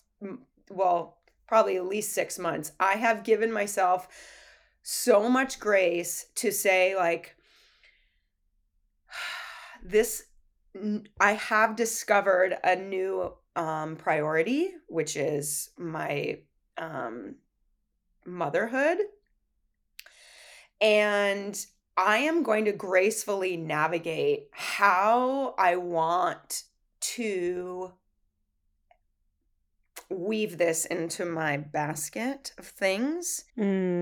[0.69, 2.73] well, probably at least 6 months.
[2.79, 4.07] I have given myself
[4.83, 7.35] so much grace to say like
[9.83, 10.23] this
[11.19, 16.37] I have discovered a new um priority which is my
[16.77, 17.35] um
[18.29, 18.99] motherhood
[20.81, 21.65] and
[21.97, 26.63] I am going to gracefully navigate how I want
[27.01, 27.93] to
[30.09, 33.45] weave this into my basket of things.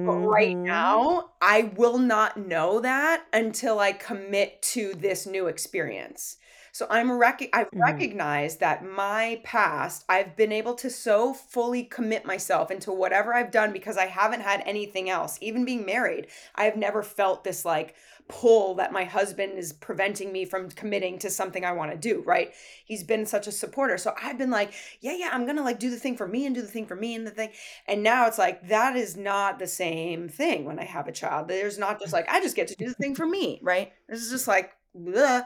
[0.05, 0.63] But right Mhm.
[0.65, 6.37] now, I will not know that until I commit to this new experience.
[6.77, 7.81] So I'm rec- I've Mhm.
[7.81, 13.49] recognized that my past, I've been able to so fully commit myself into whatever I've
[13.49, 15.39] done because I haven't had anything else.
[15.41, 17.95] Even being married, I've never felt this like
[18.27, 22.21] pull that my husband is preventing me from committing to something I want to do,
[22.27, 22.53] right?
[22.85, 23.97] He's been such a supporter.
[23.97, 24.71] So I've been like,
[25.01, 26.85] yeah, yeah, I'm going to like do the thing for me and do the thing
[26.85, 27.49] for me and the thing.
[27.87, 31.47] And now it's like that is not the same thing when I have a child.
[31.47, 33.93] There's not just like I just get to do the thing for me, right?
[34.07, 35.45] This is just like bleh.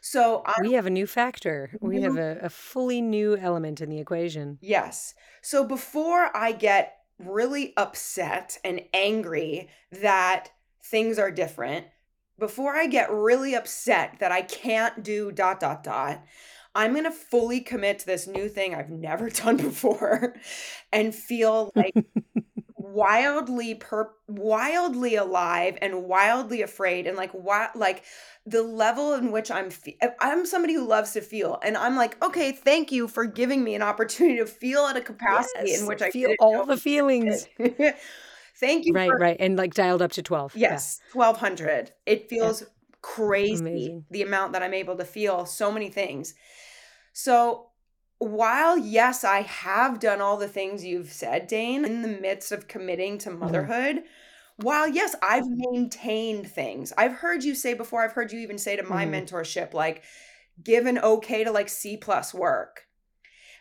[0.00, 1.70] So I We have a new factor.
[1.80, 2.44] We have mm-hmm.
[2.44, 4.58] a, a fully new element in the equation.
[4.60, 5.14] yes.
[5.42, 10.50] So before I get really upset and angry that
[10.84, 11.86] things are different,
[12.38, 16.24] before I get really upset that I can't do dot dot dot,
[16.74, 20.36] I'm going to fully commit to this new thing I've never done before
[20.92, 21.94] and feel like
[22.82, 28.04] wildly per wildly alive and wildly afraid and like what like
[28.44, 32.22] the level in which I'm fe- I'm somebody who loves to feel and I'm like
[32.22, 36.02] okay thank you for giving me an opportunity to feel at a capacity in which
[36.02, 37.46] I Feel all the feelings.
[38.56, 39.36] Thank you Right, for right.
[39.40, 40.54] And like dialed up to 12.
[40.56, 40.72] Yeah.
[40.72, 42.28] yes 1200 it Yeah.
[42.28, 42.64] feels
[43.00, 44.04] crazy Amazing.
[44.10, 46.34] the amount that I'm able to feel so many things
[47.12, 47.68] so
[48.22, 52.68] while yes, I have done all the things you've said, Dane, in the midst of
[52.68, 53.72] committing to Mhm.
[53.76, 54.04] motherhood,
[54.56, 56.92] while yes, I've maintained things.
[56.98, 59.06] I've heard you say before, I've heard you even say to my Mhm.
[59.06, 60.04] mentorship, like,
[60.62, 62.86] give an okay to like C plus work.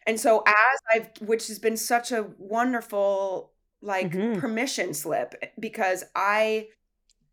[0.07, 4.33] And so as I've which has been such a wonderful like Mhm.
[4.33, 6.69] permission slip because I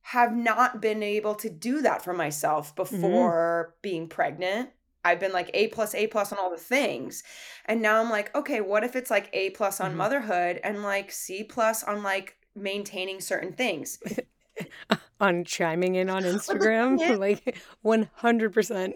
[0.02, 3.38] have not been able to do that for myself Mhm.
[3.38, 4.70] before being pregnant.
[5.04, 7.22] I've been like A plus, A plus on all the things.
[7.66, 9.96] And now I'm like, okay, what if it's like A plus on Mhm.
[9.96, 13.98] motherhood and like C plus on like maintaining certain things?
[15.20, 18.94] on chiming in on Instagram, like 100%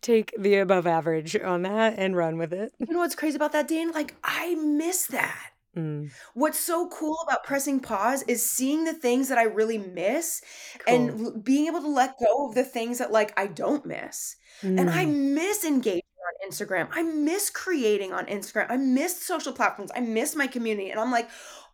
[0.00, 2.72] take the above average on that and run with it.
[2.80, 3.92] you know what's crazy about that, Dan?
[3.92, 5.51] Like, I miss that.
[5.76, 10.42] Mm, What's so cool about pressing pause is seeing the things that I really miss
[10.86, 14.36] and l- being able to let go of the things that like I don't miss.
[14.76, 16.02] And I Mm, miss engaging
[16.44, 16.88] on Instagram.
[16.92, 18.66] I miss creating on Instagram.
[18.70, 19.90] I miss social platforms.
[19.94, 20.90] I miss my community.
[20.90, 21.28] And I'm like,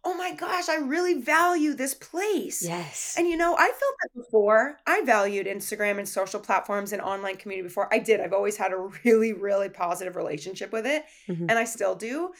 [0.04, 2.62] oh my gosh, I really value this place.
[2.62, 3.14] yes.
[3.16, 4.78] And you know, I felt that before.
[4.86, 7.92] I valued Instagram and social platforms and online community before.
[7.92, 8.20] I did.
[8.20, 11.04] I've always had a really, really positive relationship with it.
[11.28, 11.50] Mhm.
[11.50, 12.32] And I still do.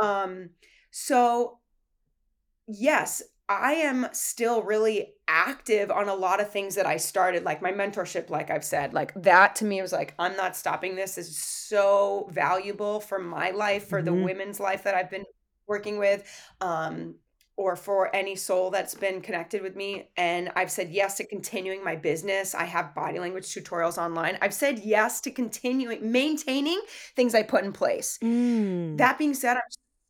[0.00, 0.50] Um,
[0.92, 1.60] so
[2.66, 7.60] yes, I am still really active on a lot of things that I started, like
[7.60, 11.18] my mentorship, like I've said, like that to me was like, I'm not stopping this
[11.18, 14.14] is so valuable for my life, for the Mhm.
[14.14, 15.24] women's life that I've been
[15.66, 16.24] working with,
[16.60, 17.16] um,
[17.56, 20.10] or for any soul that's been connected with me.
[20.16, 22.54] And I've said yes to continuing my business.
[22.54, 24.38] I have body language tutorials online.
[24.40, 26.80] I've said yes to continuing maintaining
[27.16, 28.18] things I put in place.
[28.22, 29.62] Mm, That being said, I'm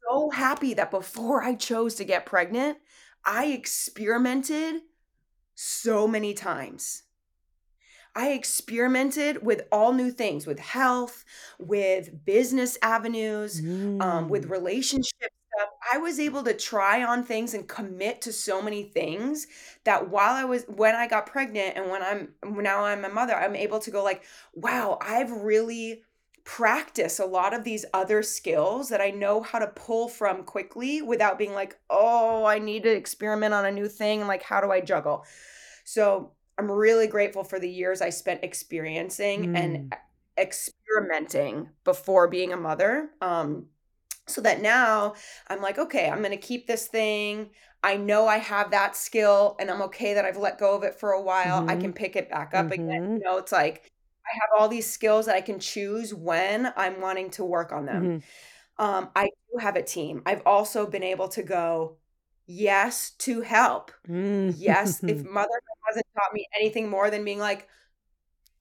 [0.08, 2.78] so happy that before I chose to get pregnant,
[3.24, 4.82] I experimented
[5.54, 7.04] so many times.
[8.14, 11.24] I experimented with all new things, with health,
[11.58, 13.62] with business avenues,
[14.00, 15.70] um, with mm, relationship stuff.
[15.90, 19.46] I was able to try on things and commit to so many things
[19.84, 23.34] that while I was when I got pregnant and when I'm now I'm a mother,
[23.34, 26.02] I'm able to go like, wow, I've really
[26.44, 31.02] practiced a lot of these other skills that I know how to pull from quickly
[31.02, 34.20] without being like, oh, I need to experiment on a new thing.
[34.20, 35.24] And like, how do I juggle?
[35.84, 39.98] So I'm really grateful for the years I spent experiencing and mm.
[40.36, 43.10] experimenting before being a mother.
[43.20, 43.66] Um,
[44.26, 45.14] so that now
[45.48, 47.50] I'm like, okay, I'm going to keep this thing.
[47.82, 50.98] I know I have that skill and I'm okay that I've let go of it
[50.98, 51.64] for a while.
[51.68, 51.80] I Mhm.
[51.80, 52.88] can pick it back up again.
[52.88, 53.12] Mhm.
[53.18, 53.91] You know, it's like
[54.26, 57.86] I have all these skills that I can choose when I'm wanting to work on
[57.86, 58.02] them.
[58.04, 58.22] Mhm.
[58.78, 60.22] Um, I do have a team.
[60.26, 61.98] I've also been able to go,
[62.46, 63.92] yes, to help.
[64.08, 67.68] Yes, if mother hasn't taught me anything more than being like,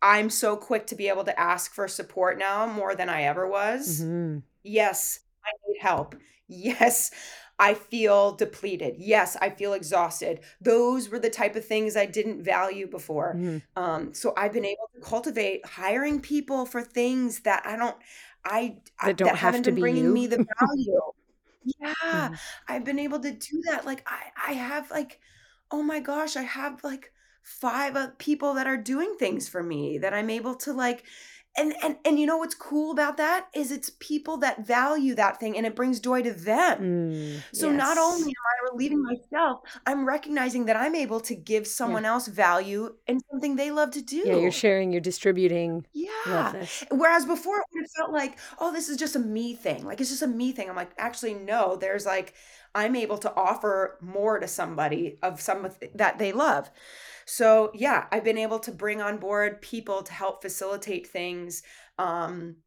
[0.01, 3.47] I'm so quick to be able to ask for support now more than I ever
[3.47, 4.01] was.
[4.01, 4.43] Mhm.
[4.63, 6.15] Yes, I need help.
[6.53, 7.11] Yes,
[7.61, 8.95] I feel depleted.
[8.99, 10.41] Yes, I feel exhausted.
[10.61, 13.39] Those were the type of things I didn't value before.
[13.39, 13.61] Mhm.
[13.77, 17.97] Um, so I've been able to cultivate hiring people for things that I don't,
[18.45, 20.13] I, I That don't that have haven't to been be bringing you.
[20.13, 21.01] me the value.
[21.63, 22.39] Yeah, Mhm.
[22.67, 23.85] I've been able to do that.
[23.85, 25.19] Like I, I have like,
[25.69, 29.97] oh my gosh, I have like five uh, people that are doing things for me
[29.99, 31.05] that I'm able to like
[31.57, 35.39] and and and you know what's cool about that is it's people that value that
[35.39, 36.79] thing and it brings joy to them.
[36.79, 37.41] Mm.
[37.53, 41.69] So not only am I relieving myself, I'm recognizing that I'm able to give Yeah.
[41.71, 44.23] someone else value in something they love to do.
[44.25, 45.85] Yeah, you're sharing, you're distributing.
[45.93, 46.65] Yeah.
[46.89, 49.83] Whereas before it would have felt like, oh, this is just a me thing.
[49.85, 50.69] Like it's just a me thing.
[50.69, 52.33] I'm like, actually, no, there's like,
[52.73, 56.71] I'm able to offer more to somebody of some that they love.
[57.31, 61.63] So yeah, I've been able to bring on board people to help facilitate things
[61.97, 62.57] um,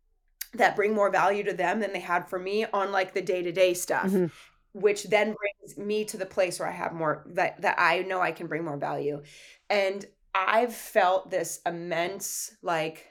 [0.55, 3.43] that bring more value to them than they had for me on like the day
[3.43, 4.31] to day stuff, Mhm.
[4.73, 8.23] which then brings me to the place where I have more that that I know
[8.23, 9.23] I can bring more value.
[9.69, 13.07] And I've felt this immense like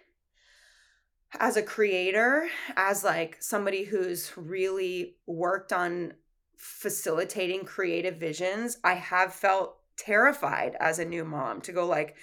[1.39, 6.13] as a creator, as like somebody who's really worked on
[6.57, 12.15] facilitating creative visions, I have felt terrified as a new mom to go like,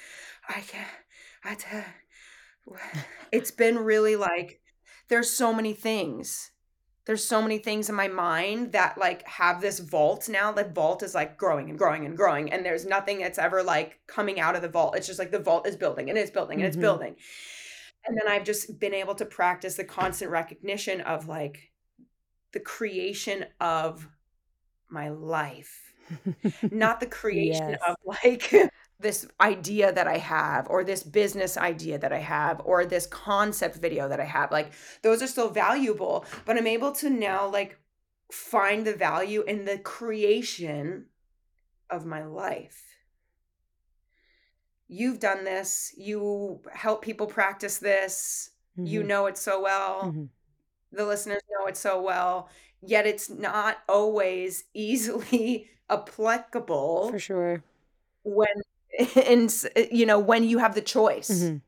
[0.48, 0.88] I can't,
[1.44, 1.84] i
[3.32, 4.60] it's been really like,
[5.08, 6.52] there's so many things.
[7.06, 10.52] There's so many things in my mind that like have this vault now.
[10.52, 13.98] The vault is like growing and growing and growing, and there's nothing that's ever like
[14.06, 14.96] coming out of the vault.
[14.96, 16.82] It's just like the vault is building and it's building and it's Mhm.
[16.82, 17.16] building.
[18.06, 21.72] And then I've just been able to practice the constant recognition of like
[22.52, 24.08] the creation of
[24.88, 25.89] my life,
[26.70, 27.80] not the creation Yes.
[27.86, 28.52] of like
[29.00, 33.76] this idea that I have or this business idea that I have or this concept
[33.76, 34.52] video that I have.
[34.52, 37.78] Like those are still valuable, but I'm able to now like
[38.32, 41.06] find the value in the creation
[41.90, 42.82] of my life.
[44.88, 48.50] You've done this, you help people practice this,
[48.82, 49.06] you Mhm.
[49.06, 50.30] know it so well Mhm.
[50.92, 52.48] the listeners know it so well,
[52.82, 57.62] yet it's not always easily applicable For sure.
[58.22, 58.48] when
[59.26, 59.52] and
[59.90, 61.30] you know when you have the choice.
[61.30, 61.60] Mhm.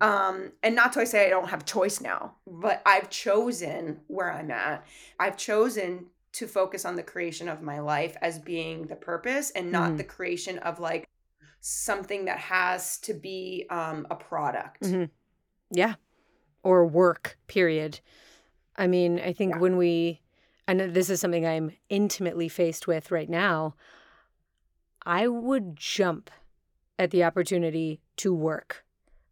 [0.00, 4.50] Um and not to say I don't have choice now, but I've chosen where I'm
[4.50, 4.86] at.
[5.18, 9.70] I've chosen to focus on the creation of my life as being the purpose and
[9.72, 9.96] not Mhm.
[9.98, 11.06] the creation of like
[11.60, 14.82] something that has to be um a product.
[14.82, 15.10] Mhm.
[15.70, 15.94] Yeah.
[16.62, 18.00] Or work, period.
[18.76, 19.58] I mean, I think Yeah.
[19.60, 20.22] when we,
[20.70, 23.74] and this is something I'm intimately faced with right now,
[25.04, 26.30] I would jump
[26.96, 28.84] at the opportunity to work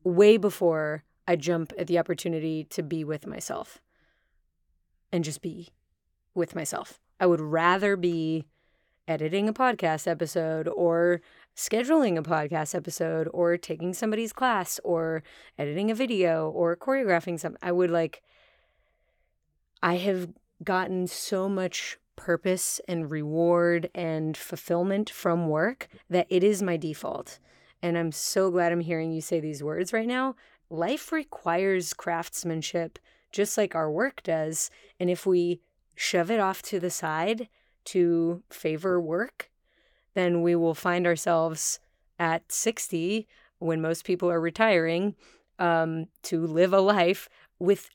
[0.03, 3.81] way before I jump at the opportunity to be with myself
[5.13, 5.69] and just be
[6.35, 6.99] with myself.
[7.21, 8.45] I would rather be
[9.07, 11.21] editing a podcast episode or
[11.55, 15.23] scheduling a podcast episode or taking somebody's class or
[15.57, 17.61] editing a video or choreographing something.
[17.63, 18.23] I would like,
[19.85, 20.31] I have
[20.65, 27.39] gotten so much purpose and reward and fulfillment from work that it is my default.
[27.81, 30.35] And I'm so glad I'm hearing you say these words right now.
[30.69, 32.99] Life requires craftsmanship
[33.31, 34.71] just like our work does.
[34.99, 35.61] And if we
[35.95, 37.49] shove it off to the side
[37.87, 39.51] to favor work,
[40.15, 41.79] then we will find ourselves
[42.19, 43.27] at 60
[43.59, 45.15] when most people are retiring
[45.59, 47.29] um, to live a life
[47.59, 47.91] with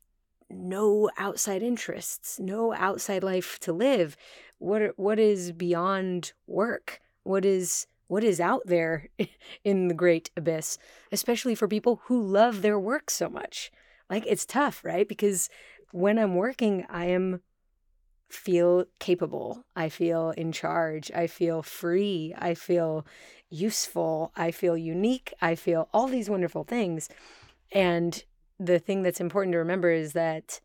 [0.50, 4.16] no outside interests, no outside life to live.
[4.60, 7.02] What what is beyond work?
[7.24, 9.10] What is what is out there
[9.64, 10.78] in the great abyss,
[11.12, 13.72] especially for people who love their work so much?
[14.10, 15.08] Like it's tough, right?
[15.08, 15.50] Because
[15.92, 17.42] when I'm working, I am
[18.30, 19.64] feel capable.
[19.76, 21.12] I feel in charge.
[21.12, 22.34] I feel free.
[22.38, 23.06] I feel
[23.50, 24.32] useful.
[24.36, 25.34] I feel unique.
[25.42, 27.10] I feel all these wonderful things.
[27.72, 28.24] And
[28.60, 30.62] the thing that's important to remember is that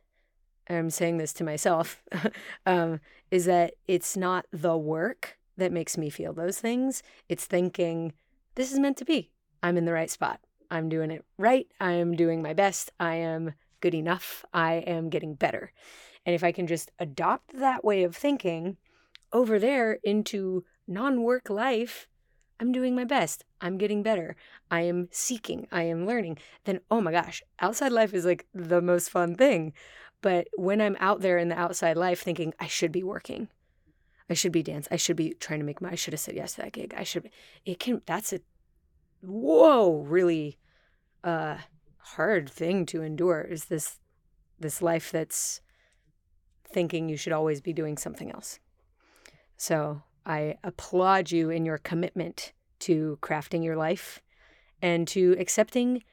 [0.68, 2.02] I'm saying this to myself
[2.66, 7.02] um, is that it's not the work that makes me feel those things.
[7.28, 8.12] It's thinking,
[8.54, 9.30] this is meant to be.
[9.62, 10.40] I'm in the right spot.
[10.70, 11.66] I'm doing it right.
[11.80, 12.92] I am doing my best.
[13.00, 14.44] I am good enough.
[14.52, 15.72] I am getting better.
[16.26, 18.76] And if I can just adopt that way of thinking
[19.32, 22.08] over there into non work life,
[22.60, 23.44] I'm doing my best.
[23.60, 24.36] I'm getting better.
[24.70, 25.68] I am seeking.
[25.70, 26.38] I am learning.
[26.64, 29.72] Then, oh my gosh, outside life is like the most fun thing.
[30.20, 33.48] But when I'm out there in the outside life thinking, I should be working,
[34.28, 36.34] I should be dance, I should be trying to make my, I should have said
[36.34, 36.92] yes to that gig.
[36.96, 37.30] I should,
[37.64, 38.40] it can, that's a,
[39.20, 40.58] whoa, really
[41.22, 41.58] uh,
[41.98, 43.98] hard thing to endure is this,
[44.58, 45.60] this life that's
[46.68, 48.58] thinking you should always be doing something else.
[49.56, 54.20] So I applaud you in your commitment to crafting your life
[54.82, 56.04] and to accepting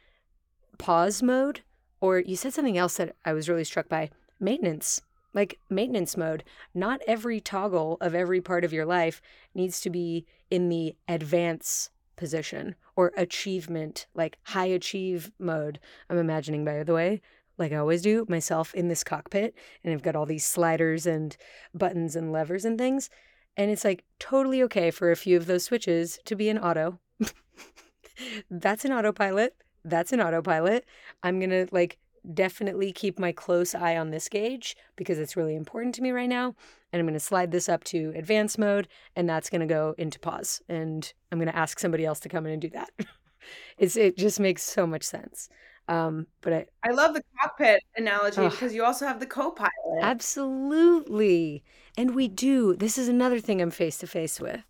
[0.77, 1.61] pause mode.
[1.99, 4.09] Or you said something else that I was really struck by
[4.39, 5.01] maintenance,
[5.33, 6.43] like maintenance mode.
[6.73, 9.21] Not every toggle of every part of your life
[9.53, 15.79] needs to be in the advance position or achievement, like high achieve mode.
[16.09, 17.21] I'm imagining, by the way,
[17.57, 21.35] like I always do, myself in this cockpit, and I've got all these sliders and
[21.73, 23.09] buttons and levers and things.
[23.57, 26.99] And it's like totally okay for a few of those switches to be an auto.
[28.49, 29.55] That's an autopilot.
[29.83, 30.85] That's an autopilot.
[31.23, 31.97] I'm going to like
[32.33, 36.29] definitely keep my close eye on this gauge because it's really important to me right
[36.29, 36.55] now.
[36.91, 39.93] And I'm going to slide this up to advanced mode and that's going to go
[39.97, 40.61] into pause.
[40.67, 42.89] And I'm going to ask somebody else to come in and do that.
[43.77, 45.49] it's, it just makes so much sense.
[45.87, 49.69] Um, but I, I love the cockpit analogy oh, because you also have the co-pilot.
[50.01, 51.63] Absolutely.
[51.97, 52.75] And we do.
[52.75, 54.61] This is another thing I'm face to face with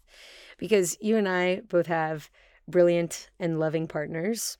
[0.58, 2.30] because you and I both have
[2.68, 4.58] brilliant and loving partners.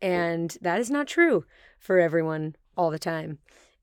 [0.00, 1.44] And that is not true
[1.78, 3.38] for everyone all the time.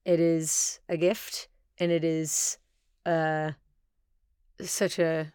[0.05, 2.57] It is a gift and it is
[3.05, 3.51] uh
[4.61, 5.33] such a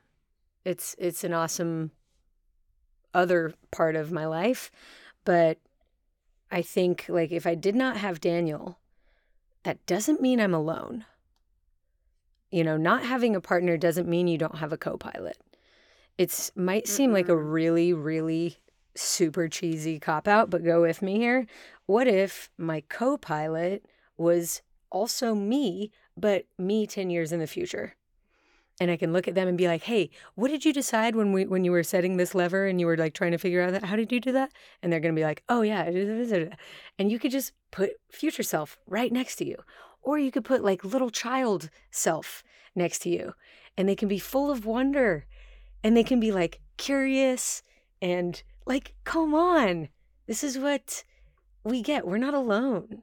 [0.65, 1.91] it's it's an awesome
[3.13, 4.71] other part of my life,
[5.25, 5.59] but
[6.51, 8.79] I think like if I did not have Daniel,
[9.63, 11.05] that doesn't mean I'm alone.
[12.51, 15.39] You know, not having a partner doesn't mean you don't have a co-pilot.
[16.19, 18.59] It's might seem mm like a really really
[18.97, 21.47] super cheesy cop out, but go with me here.
[21.87, 23.87] What if my co-pilot
[24.17, 27.95] was also me, but me 10 years in the future?
[28.81, 31.33] And I can look at them and be like, "Hey, what did you decide when
[31.33, 33.73] we when you were setting this lever and you were like trying to figure out
[33.73, 33.85] that?
[33.85, 34.53] How did you do that?"
[34.83, 35.85] And they're going to be like, "Oh yeah,"
[36.99, 39.57] and you could just put future self right next to you,
[40.03, 42.43] or you could put like little child self
[42.75, 43.35] next to you,
[43.77, 45.27] and they can be full of wonder,
[45.85, 47.63] and they can be like curious
[48.01, 49.91] and like, "Come on,
[50.27, 51.05] this is what
[51.65, 52.07] we get.
[52.07, 53.03] We're not alone."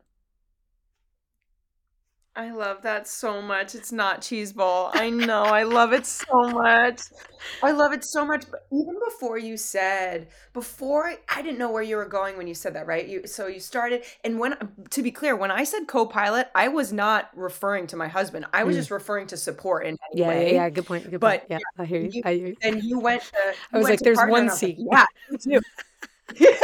[2.38, 3.74] I love that so much.
[3.74, 4.92] It's not cheeseball.
[4.94, 5.42] I know.
[5.42, 7.02] I love it so much.
[7.64, 8.46] I love it so much.
[8.52, 12.46] But even before you said, before I, I didn't know where you were going when
[12.46, 13.08] you said that, right?
[13.08, 14.56] You so you started and when
[14.92, 18.46] to be clear, when I said co-pilot, I was not referring to my husband.
[18.54, 18.80] I was mm.
[18.80, 20.54] just referring to support in any yeah, way.
[20.54, 21.10] Yeah, yeah, good point.
[21.10, 21.60] Good but point.
[21.60, 22.12] Yeah, I hear you.
[22.14, 22.56] you I hear you.
[22.62, 24.78] And you went to you I was like, there's one seat.
[24.78, 25.08] Like,
[25.44, 25.60] yeah,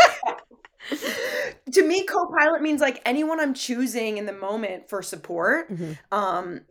[1.73, 5.71] to me, co-pilot means like anyone I'm choosing in the moment for support.
[5.71, 5.93] Mm-hmm.
[6.11, 6.61] Um,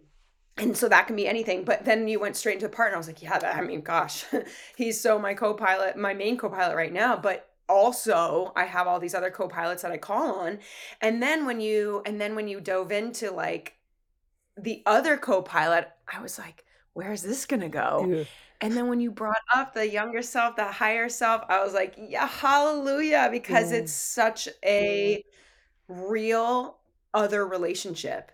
[0.58, 1.64] and so that can be anything.
[1.64, 2.96] But then you went straight into a partner.
[2.96, 4.24] I was like, yeah, that, I mean, gosh,
[4.76, 7.16] he's so my co-pilot, my main co-pilot right now.
[7.16, 10.58] But also I have all these other co-pilots that I call on.
[11.00, 13.74] And then when you and then when you dove into like
[14.56, 16.64] the other co-pilot, I was like,
[16.94, 18.06] where's this gonna go?
[18.08, 18.24] Yeah.
[18.60, 21.94] And then when you brought up the younger self, the higher self, I was like,
[21.98, 25.24] yeah, hallelujah, because it's such a
[25.88, 26.78] real
[27.12, 28.30] other relationship.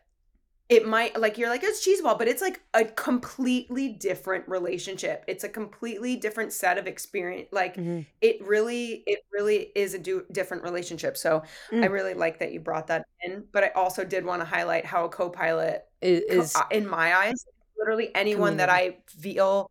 [0.68, 5.24] It might like you're like it's cheeseball, but it's like a completely different relationship.
[5.26, 7.48] It's a completely different set of experience.
[7.50, 8.00] Like mm-hmm.
[8.20, 11.16] it really, it really is a do- different relationship.
[11.16, 11.42] So
[11.72, 11.82] mm.
[11.82, 13.44] I really like that you brought that in.
[13.50, 17.46] But I also did want to highlight how a co-pilot is, co- in my eyes,
[17.78, 19.70] literally anyone that I feel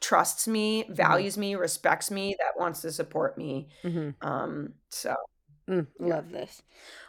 [0.00, 0.94] trusts me, mm-hmm.
[0.94, 1.40] values mm-hmm.
[1.40, 3.68] me, respects me, that wants to support me.
[3.84, 4.26] Mm-hmm.
[4.26, 5.14] Um, so
[5.68, 6.06] mm, yeah.
[6.06, 6.62] love this.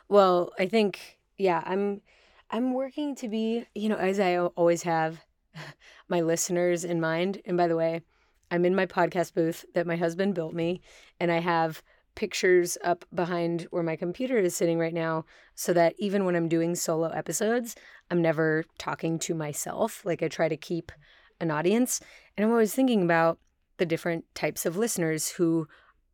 [0.10, 2.02] Well, I think yeah, I'm
[2.50, 5.26] I'm working to be, you know, as I always have
[6.08, 7.42] my listeners in mind.
[7.46, 8.02] And by the way,
[8.50, 10.82] I'm in my podcast booth that my husband built me,
[11.20, 11.82] and I have
[12.18, 16.50] pictures up behind where my computer is sitting right now so that even when I'm
[16.50, 17.76] doing solo episodes,
[18.10, 20.04] I'm never talking to myself.
[20.04, 20.92] Like I try to keep
[21.40, 22.02] an audience.
[22.36, 23.38] And I'm always thinking about
[23.78, 25.68] the different types of listeners who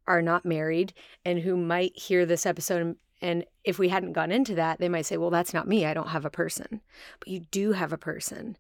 [0.06, 0.94] are not married
[1.24, 2.98] and who might hear this episode.
[3.22, 5.86] And if we hadn't gone into that, they might say, well, that's not me.
[5.86, 6.82] I don't have a person.
[7.20, 8.58] But you do have a person.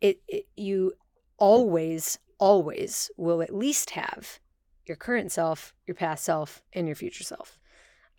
[0.00, 0.92] It, it you
[1.38, 4.38] always, always will at least have
[4.86, 7.58] your current self, your past self, and your future self.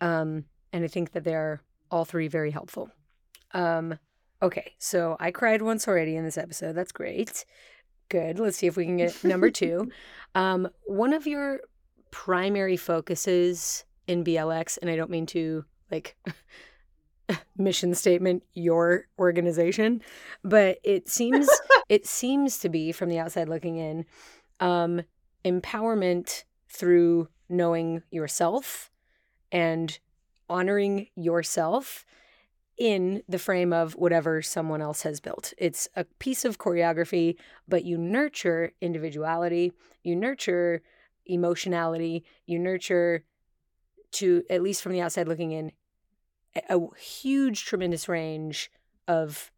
[0.00, 2.90] Um, and I think that they're all three very helpful.
[3.52, 3.98] Um,
[4.44, 6.74] Okay, so I cried once already in this episode.
[6.74, 7.46] That's great.
[8.10, 8.38] Good.
[8.38, 9.90] Let's see if we can get number two.
[10.36, 11.60] Um, one of your
[12.10, 16.16] primary focuses in BLX, and I don't mean to like
[17.56, 20.02] mission statement your organization,
[20.42, 21.48] but it seems
[21.88, 24.06] it seems to be from the outside looking in,
[24.58, 25.02] um,
[25.44, 26.42] empowerment
[26.74, 28.90] through knowing yourself
[29.52, 29.98] and
[30.48, 32.04] honoring yourself
[32.76, 35.54] in the frame of whatever someone else has built.
[35.56, 37.36] It's a piece of choreography,
[37.68, 39.72] but you nurture individuality,
[40.02, 40.82] you nurture
[41.26, 43.24] emotionality, you nurture
[44.12, 45.70] to at least from the outside looking in
[46.68, 48.70] a huge tremendous range
[49.06, 49.52] of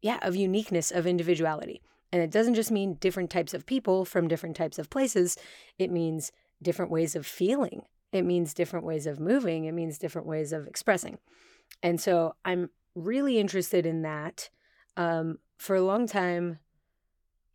[0.00, 1.82] yeah, of uniqueness of individuality.
[2.12, 5.36] And it doesn't just mean different types of people from different types of places.
[5.78, 6.32] It means
[6.62, 7.82] different ways of feeling.
[8.12, 9.64] It means different ways of moving.
[9.64, 11.18] It means different ways of expressing.
[11.82, 14.48] And so I'm really interested in that.
[14.96, 16.58] Um, for a long time,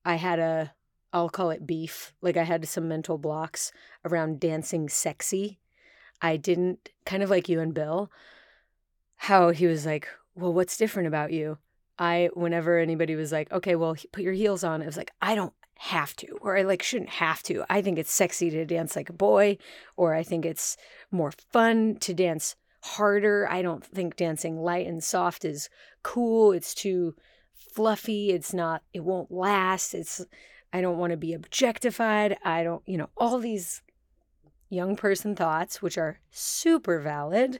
[0.05, 0.73] I had a,
[1.13, 2.13] I'll call it beef.
[2.21, 3.71] Like I had some mental blocks
[4.05, 5.59] around dancing sexy.
[6.21, 8.11] I didn't, kind of like you and Bill,
[9.15, 11.57] how he was like, well, what's different about you?
[11.97, 15.35] I, whenever anybody was like, okay, well, put your heels on, it was like, I
[15.35, 15.53] don't
[15.85, 17.65] have to, or I like shouldn't have to.
[17.67, 19.57] I think it's sexy to dance like a boy,
[19.97, 20.77] or I think it's
[21.09, 23.47] more fun to dance harder.
[23.49, 25.69] I don't think dancing light and soft is
[26.03, 26.51] cool.
[26.51, 27.15] It's too
[27.55, 28.29] fluffy.
[28.29, 29.95] It's not, it won't last.
[29.95, 30.23] It's,
[30.71, 32.37] I don't want to be objectified.
[32.45, 33.81] I don't, you know, all these
[34.69, 37.59] young person thoughts, which are super valid.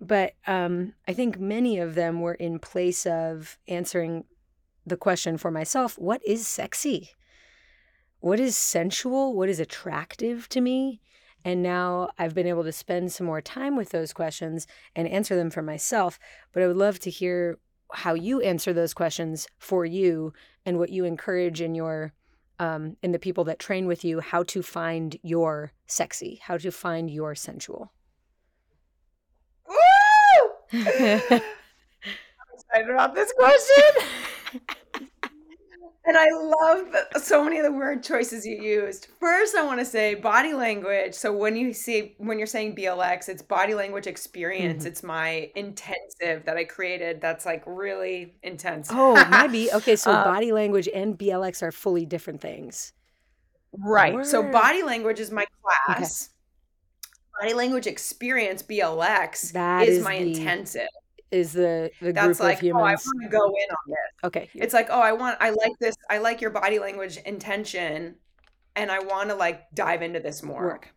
[0.00, 4.24] But um, I think many of them were in place of answering
[4.86, 7.10] the question for myself what is sexy?
[8.24, 9.34] What is sensual?
[9.34, 11.02] What is attractive to me?
[11.44, 14.66] And now I've been able to spend some more time with those questions
[14.96, 16.18] and answer them for myself.
[16.50, 17.58] But I would love to hear
[17.92, 20.32] how you answer those questions for you
[20.64, 22.14] and what you encourage in your
[22.58, 26.72] um, in the people that train with you how to find your sexy, how to
[26.72, 27.92] find your sensual.
[29.68, 29.76] Woo!
[30.72, 31.42] I'm
[32.54, 35.08] excited about this question.
[36.06, 39.08] And I love so many of the word choices you used.
[39.18, 41.14] First, I want to say body language.
[41.14, 44.80] So when you see when you're saying BLX, it's body language experience.
[44.80, 44.88] Mm-hmm.
[44.88, 47.22] It's my intensive that I created.
[47.22, 48.88] That's like really intense.
[48.90, 49.96] Oh, maybe okay.
[49.96, 52.92] So um, body language and BLX are fully different things.
[53.72, 54.12] Right.
[54.12, 54.26] Word.
[54.26, 55.46] So body language is my
[55.86, 56.28] class.
[56.28, 57.46] Okay.
[57.46, 60.88] Body language experience BLX that is, is my the, intensive
[61.34, 62.82] is the the That's like, of humans.
[62.82, 64.24] Oh, I want to go in on this.
[64.24, 64.48] Okay.
[64.54, 65.96] It's like, oh, I want I like this.
[66.08, 68.14] I like your body language intention
[68.76, 70.62] and I want to like dive into this more.
[70.62, 70.94] Work.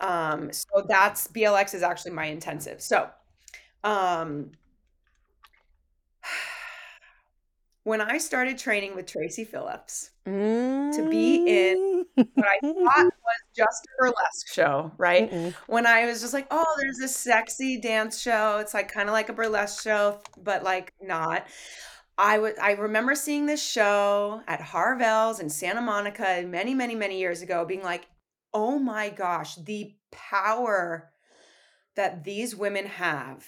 [0.00, 2.80] Um so that's BLX is actually my intensive.
[2.80, 3.10] So,
[3.84, 4.52] um
[7.84, 13.84] when I started training with Tracy Phillips to be in what I thought was just
[13.86, 15.30] a burlesque show, right?
[15.30, 15.54] Mm-mm.
[15.66, 18.58] When I was just like, oh, there's this sexy dance show.
[18.58, 21.46] It's like kind of like a burlesque show, but like not.
[22.18, 27.18] I would I remember seeing this show at Harvelle's in Santa Monica many, many, many
[27.18, 28.06] years ago, being like,
[28.54, 31.10] oh my gosh, the power
[31.94, 33.46] that these women have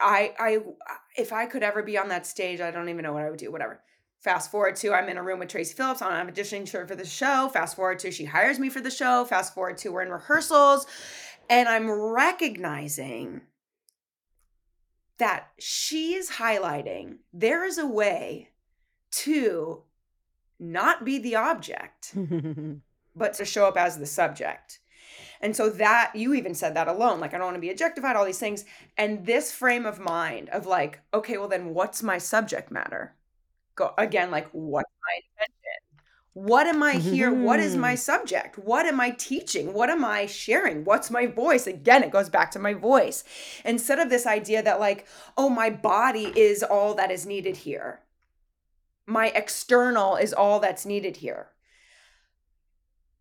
[0.00, 0.58] I I
[1.16, 3.38] if I could ever be on that stage, I don't even know what I would
[3.38, 3.50] do.
[3.50, 3.80] Whatever.
[4.20, 6.02] Fast forward to I'm in a room with Tracy Phillips.
[6.02, 7.48] I'm auditioning for the show.
[7.48, 9.24] Fast forward to she hires me for the show.
[9.24, 10.86] Fast forward to we're in rehearsals,
[11.48, 13.42] and I'm recognizing
[15.18, 18.50] that she is highlighting there is a way
[19.10, 19.82] to
[20.58, 22.14] not be the object,
[23.16, 24.80] but to show up as the subject.
[25.40, 28.16] And so that you even said that alone, like I don't want to be objectified,
[28.16, 28.64] all these things.
[28.96, 33.14] And this frame of mind of like, okay, well then what's my subject matter?
[33.78, 35.54] Go again, like what's my intention?
[36.34, 37.30] What am I here?
[37.30, 37.44] Mm-hmm.
[37.44, 37.98] What is my mm-hmm.
[37.98, 38.58] subject?
[38.58, 39.72] What am I teaching?
[39.72, 40.84] What am I sharing?
[40.84, 41.68] What's my voice?
[41.68, 43.22] Again, it goes back to my voice.
[43.64, 45.06] Instead of this idea that, like,
[45.36, 48.00] oh, my body is all that is needed here,
[49.06, 51.50] my external is all that's needed here.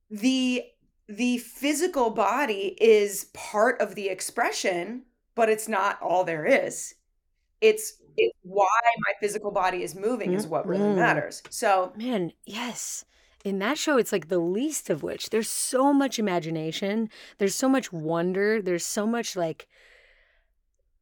[0.09, 0.63] The
[1.07, 5.03] the physical body is part of the expression,
[5.35, 6.95] but it's not all there is.
[7.61, 8.67] It's it's why
[9.05, 10.99] my physical body is moving is what really mm-hmm.
[10.99, 11.43] matters.
[11.49, 13.05] So, man, yes.
[13.45, 15.29] In that show, it's like the least of which.
[15.29, 17.09] There's so much imagination.
[17.37, 18.61] There's so much wonder.
[18.61, 19.67] There's so much like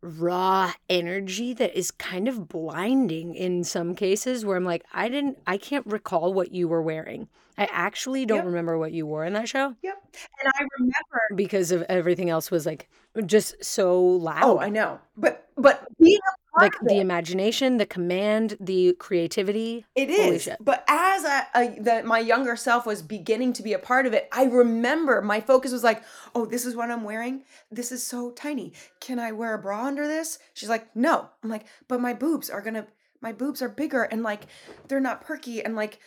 [0.01, 5.39] raw energy that is kind of blinding in some cases where I'm like, I didn't,
[5.47, 7.27] I can't recall what you were wearing.
[7.57, 8.45] I actually don't yep.
[8.45, 9.73] remember what you wore in that show.
[9.81, 9.95] Yep.
[10.43, 12.89] And I remember because of everything else was like
[13.25, 14.43] just so loud.
[14.43, 14.99] Oh, I know.
[15.17, 16.19] But, but being
[16.57, 19.85] like the imagination, the command, the creativity.
[19.95, 20.49] It is.
[20.59, 24.13] But as I, I the, my younger self was beginning to be a part of
[24.13, 26.03] it, I remember my focus was like,
[26.33, 27.43] "Oh, this is what I'm wearing.
[27.71, 28.73] This is so tiny.
[28.99, 32.49] Can I wear a bra under this?" She's like, "No." I'm like, "But my boobs
[32.49, 32.87] are going to
[33.21, 34.43] my boobs are bigger and like
[34.87, 35.99] they're not perky and like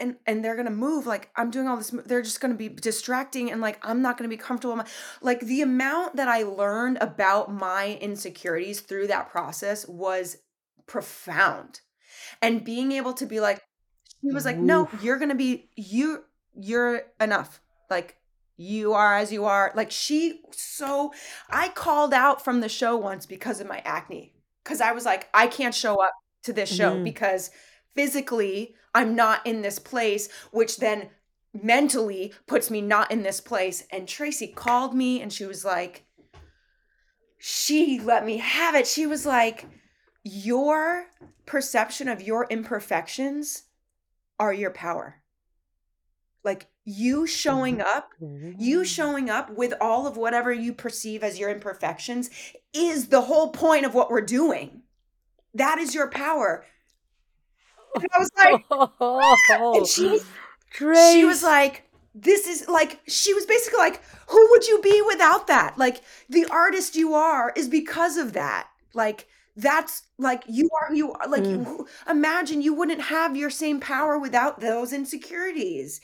[0.00, 3.50] and and they're gonna move like i'm doing all this they're just gonna be distracting
[3.50, 4.82] and like i'm not gonna be comfortable
[5.22, 10.38] like the amount that i learned about my insecurities through that process was
[10.86, 11.80] profound.
[12.40, 13.62] And being able to be like
[14.22, 16.24] he was like no you're gonna be you
[16.54, 17.60] you're enough.
[17.90, 18.16] Like
[18.56, 19.72] you are as you are.
[19.74, 21.12] Like she so
[21.50, 24.34] i called out from the show once because of my acne.
[24.62, 26.12] Because i was like i can't show up
[26.44, 27.04] to this show mm-hmm.
[27.04, 27.50] because
[27.94, 31.10] physically I'm not in this place, which then
[31.52, 33.84] mentally puts me not in this place.
[33.90, 36.04] And Tracy called me and she was like,
[37.38, 38.86] she let me have it.
[38.86, 39.66] She was like,
[40.22, 41.06] your
[41.46, 43.64] perception of your imperfections
[44.38, 45.20] are your power.
[46.42, 47.96] Like you showing mm-hmm.
[47.96, 48.82] up, you mm-hmm.
[48.84, 52.30] showing up with all of whatever you perceive as your imperfections
[52.72, 54.82] is the whole point of what we're doing.
[55.54, 56.64] That is your power.
[57.94, 60.24] And I was like, oh, and she was,
[60.76, 61.12] Grace.
[61.12, 65.46] she was like, this is like, she was basically like, who would you be without
[65.46, 65.78] that?
[65.78, 68.68] Like, the artist you are is because of that.
[68.94, 69.26] Like,
[69.56, 71.64] that's like you are you are like mm.
[71.64, 76.00] you, imagine you wouldn't have your same power without those insecurities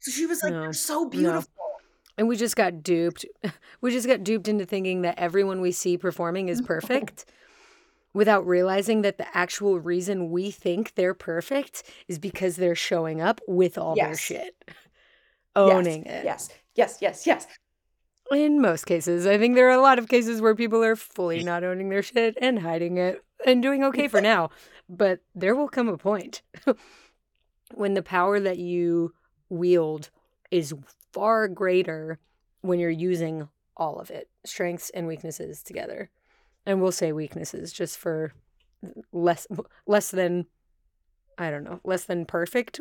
[0.00, 1.84] so she was like no, so beautiful no.
[2.16, 3.24] and we just got duped
[3.80, 7.24] we just got duped into thinking that everyone we see performing is perfect
[8.12, 13.40] without realizing that the actual reason we think they're perfect is because they're showing up
[13.46, 14.06] with all yes.
[14.06, 14.64] their shit,
[15.54, 16.14] owning yes.
[16.14, 16.24] it.
[16.24, 17.46] Yes, yes, yes, yes.
[18.30, 21.40] In most cases, I think there are a lot of cases where people are fully
[21.40, 21.44] mm.
[21.44, 24.50] not owning their shit and hiding it and doing okay for now.
[24.88, 26.42] But there will come a point
[27.74, 29.14] when the power that you
[29.48, 30.10] wield
[30.50, 30.74] is
[31.12, 32.18] far greater
[32.60, 36.10] when you're using all of it, strengths and weaknesses together
[36.68, 38.32] and we'll say weaknesses just for
[39.10, 39.48] less
[39.86, 40.46] less than
[41.38, 42.80] I don't know, less than perfect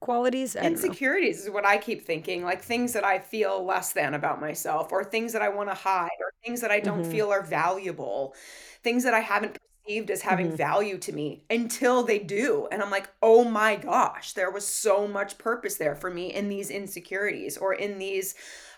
[0.00, 0.56] qualities.
[0.56, 4.90] Insecurities is what I keep thinking, like things that I feel less than about myself,
[4.90, 7.10] or things that I want to hide, or things that I don't mm-hmm.
[7.10, 8.34] feel are valuable,
[8.82, 10.56] things that I haven't perceived as having mm-hmm.
[10.56, 12.68] value to me until they do.
[12.72, 16.48] And I'm like, oh my gosh, there was so much purpose there for me in
[16.48, 18.34] these insecurities or in these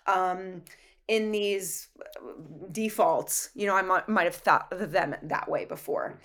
[0.06, 0.62] um
[1.08, 1.88] in these
[2.72, 6.18] defaults you know i might, might have thought of them that way before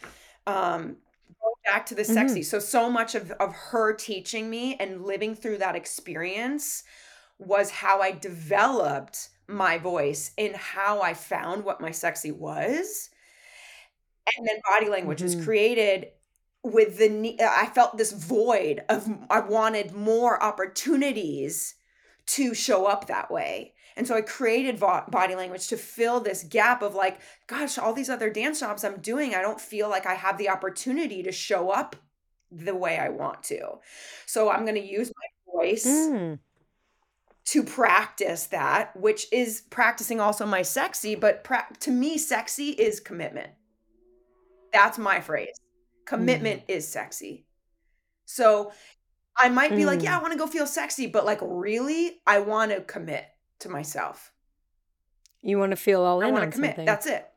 [0.48, 0.98] um
[1.66, 2.44] back to the sexy mm-hmm.
[2.44, 6.84] so so much of, of her teaching me and living through that experience
[7.38, 13.10] was how i developed my voice in how i found what my sexy was
[14.38, 15.38] and then body language mm-hmm.
[15.38, 16.08] was created
[16.64, 21.76] with the i felt this void of i wanted more opportunities
[22.26, 26.82] to show up that way and so I created body language to fill this gap
[26.82, 30.14] of like, gosh, all these other dance jobs I'm doing, I don't feel like I
[30.14, 31.96] have the opportunity to show up
[32.52, 33.80] the way I want to.
[34.26, 36.40] So I'm going to use my voice mm.
[37.46, 41.16] to practice that, which is practicing also my sexy.
[41.16, 43.52] But pra- to me, sexy is commitment.
[44.74, 45.60] That's my phrase.
[46.06, 46.76] Commitment mm.
[46.76, 47.46] is sexy.
[48.26, 48.72] So
[49.38, 49.88] I might be mm.
[49.88, 50.24] like, yeah, I mm.
[50.24, 53.26] want to go feel sexy, but like, really, I want to commit
[53.62, 54.32] to myself.
[55.42, 56.72] You want to feel all I in want to commit.
[56.72, 56.86] Something.
[56.86, 57.28] That's it.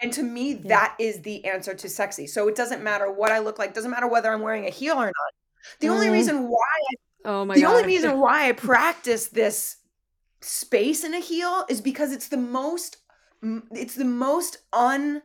[0.00, 0.68] And to me, yeah.
[0.68, 2.26] that is the answer to sexy.
[2.26, 3.74] So it doesn't matter what I look like.
[3.74, 5.14] Doesn't matter whether I'm wearing a heel or not.
[5.80, 6.14] The mm only mm-hmm.
[6.14, 7.76] reason why I, oh my the God.
[7.76, 9.76] only reason why I practice this
[10.40, 12.98] space in a heel is because it's the most
[13.70, 15.22] it's the most un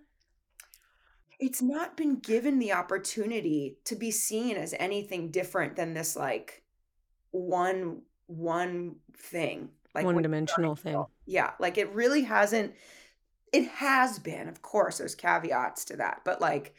[1.39, 6.63] it's not been given the opportunity to be seen as anything different than this like
[7.31, 9.69] one one thing
[10.03, 11.03] like one dimensional thing.
[11.25, 12.73] Yeah, like it really hasn't
[13.51, 16.75] it has been, of course, there's caveats to that, but like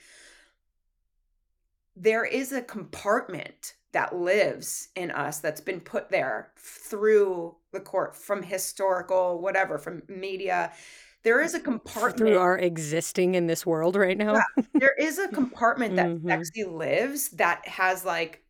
[1.96, 8.16] there is a compartment that lives in us that's been put there through the court
[8.16, 10.72] from historical whatever from media
[11.22, 15.18] there is a compartment through our existing in this world right now yeah, there is
[15.18, 16.30] a compartment that mm-hmm.
[16.30, 18.42] actually lives that has like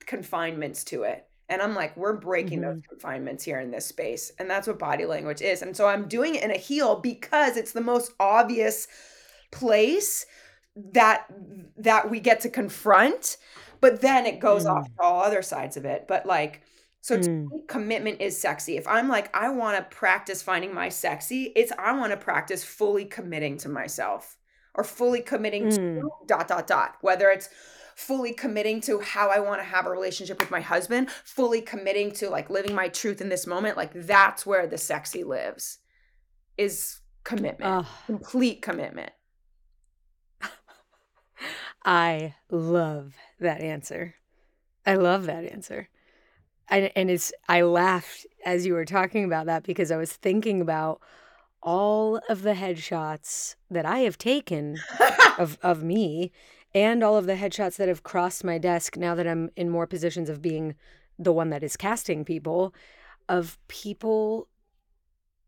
[0.00, 2.70] confinements to it and I'm like, we're breaking mm-hmm.
[2.70, 4.32] those confinements here in this space.
[4.38, 5.62] And that's what body language is.
[5.62, 8.86] And so I'm doing it in a heel because it's the most obvious
[9.50, 10.26] place
[10.92, 11.26] that
[11.76, 13.38] that we get to confront.
[13.80, 14.70] But then it goes mm.
[14.70, 16.06] off to all other sides of it.
[16.06, 16.62] But like,
[17.00, 17.46] so mm.
[17.68, 18.76] commitment is sexy.
[18.76, 22.62] If I'm like, I want to practice finding my sexy, it's I want to practice
[22.62, 24.36] fully committing to myself
[24.74, 26.00] or fully committing Mm.
[26.00, 27.48] to dot dot dot whether it's
[27.98, 32.12] fully committing to how I want to have a relationship with my husband, fully committing
[32.12, 35.78] to like living my truth in this moment, like that's where the sexy lives.
[36.56, 37.72] Is commitment.
[37.72, 37.86] Ugh.
[38.06, 39.10] Complete commitment.
[41.84, 44.14] I love that answer.
[44.86, 45.88] I love that answer.
[46.68, 50.60] And, and it's I laughed as you were talking about that because I was thinking
[50.60, 51.00] about
[51.62, 54.78] all of the headshots that I have taken
[55.38, 56.30] of of me
[56.78, 59.86] and all of the headshots that have crossed my desk now that I'm in more
[59.86, 60.74] positions of being
[61.18, 62.72] the one that is casting people
[63.28, 64.48] of people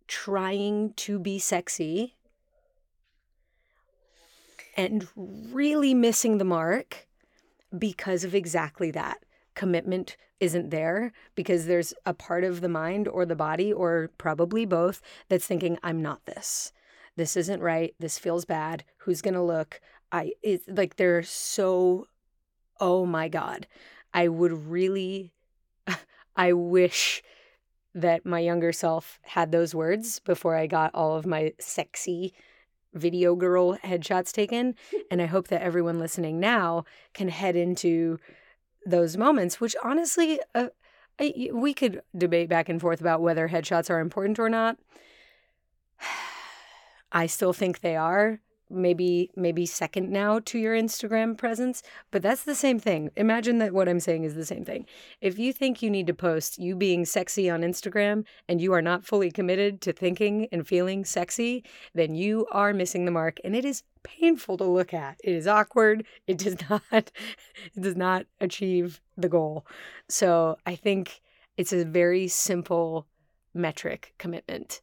[0.08, 2.16] trying to be sexy
[4.76, 7.06] and really missing the mark
[7.78, 9.24] because of exactly that.
[9.54, 14.64] Commitment isn't there because there's a part of the mind or the body, or probably
[14.64, 16.72] both, that's thinking, I'm not this.
[17.16, 17.94] This isn't right.
[17.98, 18.84] This feels bad.
[18.98, 19.80] Who's going to look?
[20.12, 22.06] I, it's like they're so,
[22.80, 23.66] oh my God.
[24.12, 25.32] I would really,
[26.36, 27.22] I wish
[27.94, 32.32] that my younger self had those words before I got all of my sexy
[32.94, 34.74] video girl headshots taken.
[35.11, 36.84] And I hope that everyone listening now
[37.14, 38.18] can head into
[38.86, 40.68] those moments, which honestly, uh,
[41.18, 44.78] I, we could debate back and forth about whether headshots are important or not.
[47.12, 48.40] I still think they are.
[48.70, 53.10] Maybe maybe second now to your Instagram presence, but that's the same thing.
[53.16, 54.86] Imagine that what I'm saying is the same thing.
[55.20, 58.82] If you think you need to post you being sexy on Instagram and you are
[58.82, 61.64] not fully committed to thinking and feeling sexy,
[61.94, 65.18] then you are missing the mark and it is painful to look at.
[65.24, 66.06] It is awkward.
[66.26, 67.12] It does not it
[67.80, 69.66] does not achieve the goal.
[70.08, 71.20] So, I think
[71.56, 73.06] it's a very simple
[73.54, 74.80] metric commitment.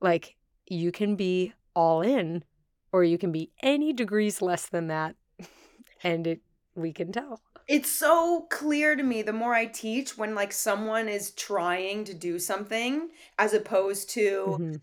[0.00, 2.44] Like you can be all in
[2.92, 5.16] or you can be any degrees less than that
[6.02, 6.40] and it
[6.74, 7.40] we can tell.
[7.68, 12.14] It's so clear to me the more I teach when like someone is trying to
[12.14, 14.80] do something as opposed to Mhm.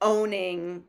[0.00, 0.84] owning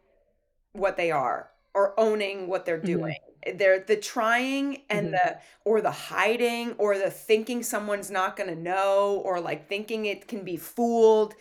[0.74, 3.16] what they are or owning what they're doing.
[3.55, 5.14] They're the trying and Mhm.
[5.14, 10.05] the or the hiding or the thinking someone's not going to know or like thinking
[10.05, 11.36] it can be fooled.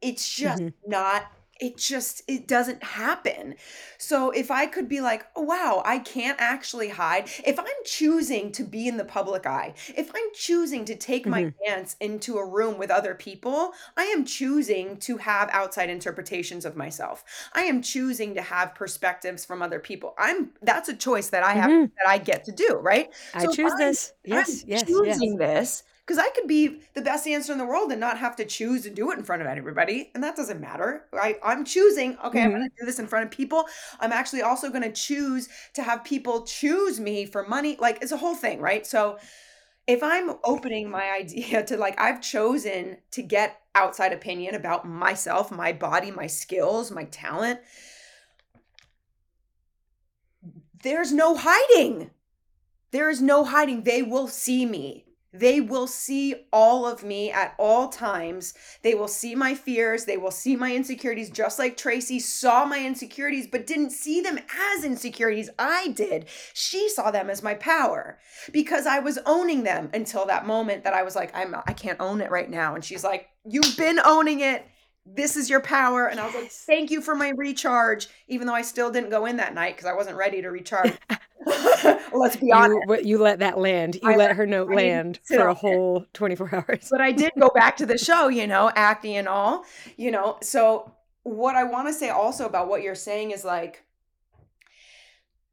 [0.00, 0.74] It's just Mhm.
[0.86, 1.24] not
[1.60, 3.54] it just it doesn't happen.
[3.98, 7.28] So if I could be like, oh, wow, I can't actually hide.
[7.46, 11.42] If I'm choosing to be in the public eye, if I'm choosing to take my
[11.42, 11.54] Mhm.
[11.66, 16.76] dance into a room with other people, I am choosing to have outside interpretations of
[16.76, 17.24] myself.
[17.54, 20.14] I am choosing to have perspectives from other people.
[20.18, 21.92] I'm that's a choice that I have Mhm.
[21.98, 23.12] that I get to do, right?
[23.34, 24.14] I So choose I'm this.
[24.24, 25.20] Yes, I'm yes, yes.
[25.20, 28.36] choosing this because I could be the best dancer in the world and not have
[28.36, 31.06] to choose to do it in front of everybody, and that doesn't matter.
[31.12, 31.38] Right?
[31.42, 32.18] I'm choosing.
[32.24, 32.54] Okay, I'm Mhm.
[32.56, 33.66] going to do this in front of people.
[34.00, 37.76] I'm actually also going to choose to have people choose me for money.
[37.80, 38.86] Like it's a whole thing, right?
[38.86, 39.18] So
[39.86, 45.50] if I'm opening my idea to like I've chosen to get outside opinion about myself,
[45.50, 47.60] my body, my skills, my talent,
[50.82, 52.10] there's no hiding.
[52.92, 53.84] There is no hiding.
[53.84, 55.03] They will see me.
[55.34, 58.54] They will see all of me at all times.
[58.82, 60.04] They will see my fears.
[60.04, 64.38] They will see my insecurities, just like Tracy saw my insecurities, but didn't see them
[64.38, 65.50] as insecurities.
[65.58, 66.26] I did.
[66.52, 68.18] She saw them as my power
[68.52, 72.00] because I was owning them until that moment that I was like, I'm I can't
[72.00, 72.76] own it right now.
[72.76, 74.64] And she's like, You've been owning it.
[75.06, 76.06] This is your power.
[76.06, 79.26] And I was like, Thank you for my recharge, even though I still didn't go
[79.26, 80.92] in that night because I wasn't ready to recharge.
[82.12, 82.80] Let's be honest.
[82.88, 83.96] You you let that land.
[83.96, 85.58] You I let her note I land for a it.
[85.58, 86.88] whole 24 hours.
[86.90, 89.64] but I did go back to the show, you know, acting and all,
[89.96, 90.38] you know.
[90.42, 93.84] So what I want to say also about what you're saying is like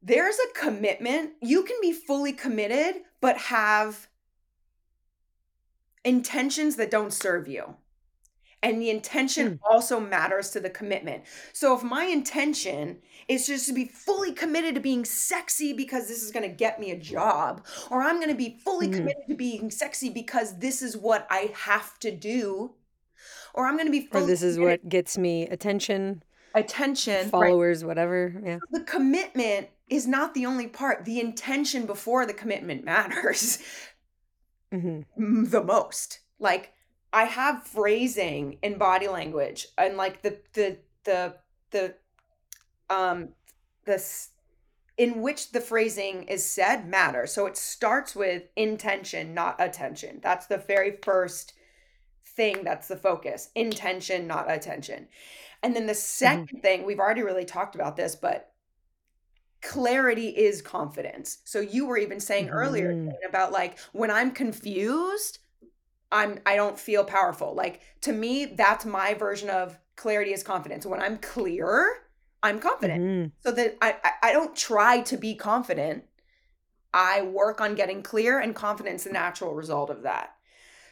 [0.02, 1.32] there's a commitment.
[1.40, 4.08] You can be fully committed but have
[6.04, 7.76] intentions that don't serve you.
[8.64, 11.24] And the intention also matters to the commitment.
[11.52, 16.22] So if my intention is just to be fully committed to being sexy because this
[16.22, 18.94] is going to get me a job, or I'm going to be fully Mhm.
[18.94, 22.74] committed to being sexy because this is what I have to do,
[23.52, 26.22] or I'm going to be Or fully this is committed- what gets me attention,
[26.54, 27.30] attention, right?
[27.30, 28.32] followers, whatever.
[28.44, 28.58] Yeah.
[28.70, 31.04] The commitment is not the only part.
[31.04, 33.58] The intention before the commitment matters.
[34.70, 36.20] hmm the most.
[36.38, 36.72] Like
[37.12, 41.36] I have phrasing in body language and like the the the
[41.70, 41.94] the
[42.90, 43.30] um
[43.84, 44.30] this
[44.98, 47.32] in which the phrasing is said matters.
[47.32, 50.20] So it starts with intention, not attention.
[50.22, 51.54] That's the very first
[52.26, 53.50] thing that's the focus.
[53.54, 55.08] Intention, not attention.
[55.62, 58.52] And then the 2nd thing, we've already really talked about this, but
[59.62, 61.38] clarity is confidence.
[61.44, 63.16] So you were even saying earlier Mhm.
[63.28, 65.38] about like when I'm confused,
[66.12, 67.54] I'm I don't feel powerful.
[67.54, 70.86] Like to me, that's my version of clarity is confidence.
[70.86, 72.04] When I'm clear,
[72.42, 73.00] I'm confident.
[73.02, 73.32] Mhm.
[73.40, 76.04] So that I I, I don't try to be confident.
[76.94, 80.34] I work on getting clear and confidence the natural result of that.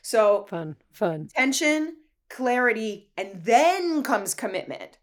[0.02, 1.28] So Fun, fun.
[1.34, 1.96] tension,
[2.30, 4.96] clarity, and then comes commitment.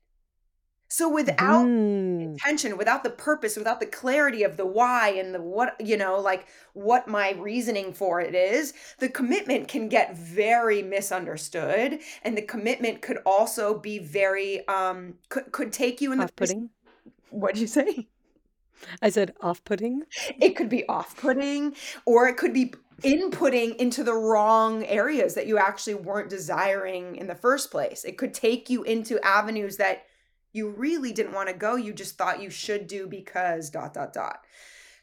[0.90, 2.22] So without Mm.
[2.22, 6.18] intention, without the purpose, without the clarity of the why and the what, you know,
[6.20, 12.00] like what my reasoning for it is, the commitment can get very misunderstood.
[12.24, 16.70] And the commitment could also be very, um, could, could take you in the, Off-putting.
[17.30, 18.08] what'd you say?
[19.02, 20.04] I said off-putting.
[20.40, 21.76] It could be off putting
[22.06, 22.74] or it could be
[23.04, 28.06] inputting into the wrong areas that you actually weren't desiring in the first place.
[28.06, 30.04] It could take you into avenues that
[30.54, 31.76] you really didn't want to go.
[31.76, 34.46] You just thought you should do because dot, dot, dot.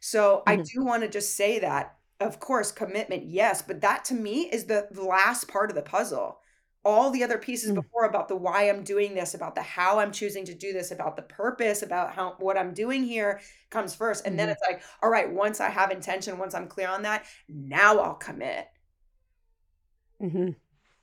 [0.01, 0.68] So I Mhm.
[0.72, 4.66] do want to just say that, of course, commitment, yes, but that to me is
[4.66, 6.40] the last part of the puzzle.
[6.84, 7.84] All the other pieces Mm.
[7.84, 10.90] before about the why I'm doing this, about the how I'm choosing to do this,
[10.90, 13.40] about the purpose, about how what I'm doing here
[13.70, 14.26] comes first.
[14.26, 14.51] And then Mhm.
[14.51, 18.14] it's like, all right, once I have intention, once I'm clear on that, now I'll
[18.16, 18.68] commit.
[20.20, 20.51] hmm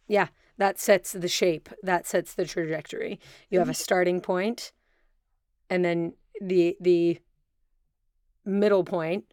[0.08, 0.30] Yeah,
[0.62, 1.70] that sets the shape.
[1.82, 3.20] That sets the trajectory.
[3.50, 4.72] You have a starting point,
[5.72, 7.20] and then the the
[8.46, 9.26] middle point,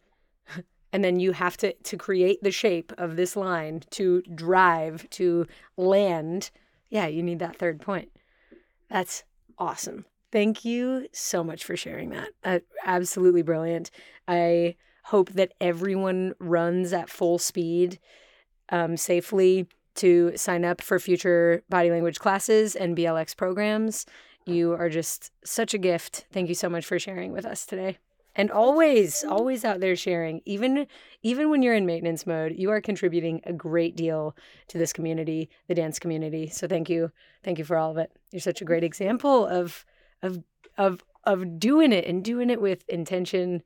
[0.91, 5.45] and then you have to to create the shape of this line to drive to
[5.77, 6.49] land.
[6.89, 8.09] Yeah, you need that third point.
[8.89, 9.23] That's
[9.59, 10.05] awesome.
[10.31, 12.29] Thank you so much for sharing that.
[12.43, 13.91] Uh, absolutely brilliant.
[14.27, 17.99] I hope that everyone runs at full speed
[18.69, 19.67] um, safely
[19.99, 24.05] to sign up for future body language classes and BLX programs.
[24.45, 26.25] You are just such a gift.
[26.31, 27.97] Thank you so much for sharing with us today.
[28.35, 30.41] And always, always out there sharing.
[30.45, 30.87] Even
[31.23, 34.35] even when you're in maintenance mode, you are contributing a great deal
[34.69, 36.47] to this community, the dance community.
[36.47, 37.11] So thank you.
[37.43, 38.11] Thank you for all of it.
[38.31, 39.85] You're such a great example of
[40.21, 40.43] of
[40.77, 43.63] of of doing it and doing it with intention,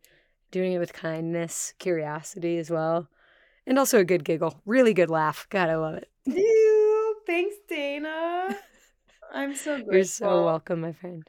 [0.50, 3.10] doing it with kindness, curiosity as well.
[3.68, 4.62] And also a good giggle.
[4.66, 5.46] Really good laugh.
[5.50, 6.10] God, I love it.
[6.26, 8.58] Ew, thanks, Dana.
[9.34, 9.94] I'm so grateful.
[9.94, 11.28] You're so welcome, my friend.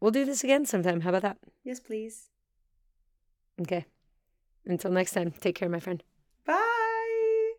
[0.00, 1.00] We'll do this again sometime.
[1.00, 1.38] How about that?
[1.64, 2.28] Yes, please.
[3.60, 3.86] Okay.
[4.66, 6.02] Until next time, take care, my friend.
[6.44, 7.52] Bye.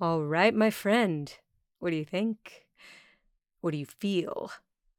[0.00, 1.32] All right, my friend.
[1.78, 2.66] What do you think?
[3.60, 4.50] What do you feel?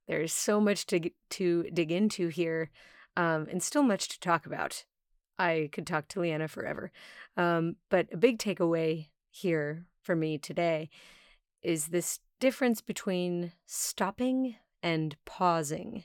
[0.07, 2.71] There's so much to to dig into here,
[3.17, 4.85] um, and still much to talk about.
[5.39, 6.91] I could talk to Leanna forever,
[7.35, 10.89] um, but a big takeaway here for me today
[11.61, 16.03] is this difference between stopping and pausing.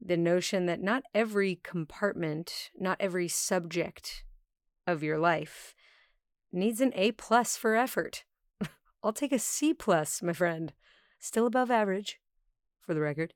[0.00, 4.24] The notion that not every compartment, not every subject
[4.86, 5.74] of your life
[6.52, 8.24] needs an A plus for effort.
[9.02, 10.72] I'll take a C plus, my friend.
[11.18, 12.20] Still above average,
[12.80, 13.32] for the record.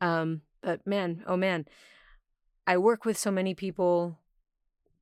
[0.00, 1.66] Um, but man, oh man,
[2.66, 4.18] I work with so many people,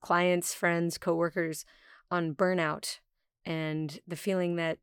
[0.01, 1.65] clients, friends, coworkers,
[2.11, 2.99] on burnout
[3.45, 4.79] and the feeling that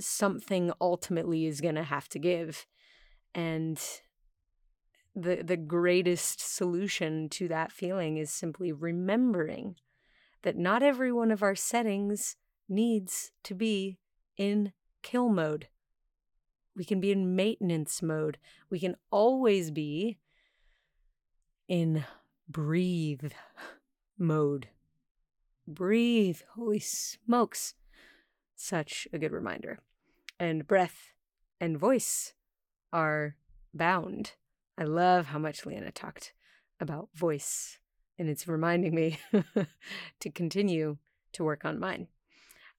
[0.00, 2.66] something ultimately is going to have to give.
[3.34, 3.80] And
[5.14, 9.76] the the greatest solution to that feeling is simply remembering
[10.42, 12.36] that not every one of our settings
[12.68, 13.98] needs to be
[14.36, 14.72] in
[15.02, 15.68] kill mode.
[16.74, 18.38] We can be in maintenance mode.
[18.70, 20.18] We can always be
[21.68, 22.04] in
[22.48, 23.32] breathe
[24.22, 24.68] mode.
[25.66, 26.40] Breathe.
[26.54, 27.74] Holy smokes.
[28.56, 29.80] Such a good reminder.
[30.38, 31.12] And breath
[31.60, 32.32] and voice
[32.92, 33.36] are
[33.74, 34.32] bound.
[34.78, 36.32] I love how much Leanna talked
[36.80, 37.78] about voice,
[38.18, 39.18] and it's reminding me
[40.20, 40.96] to continue
[41.32, 42.08] to work on mine.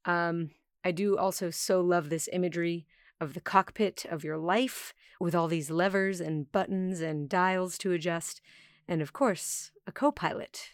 [0.05, 0.51] Um,
[0.83, 2.85] I do also so love this imagery
[3.21, 7.93] of the cockpit of your life with all these levers and buttons and dials to
[7.93, 8.41] adjust,
[8.87, 10.71] and of course, a co pilot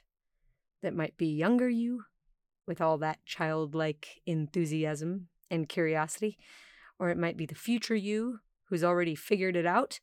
[0.82, 2.04] that might be younger you
[2.68, 6.38] with all that childlike enthusiasm and curiosity,
[7.00, 10.00] or it might be the future you who's already figured it out,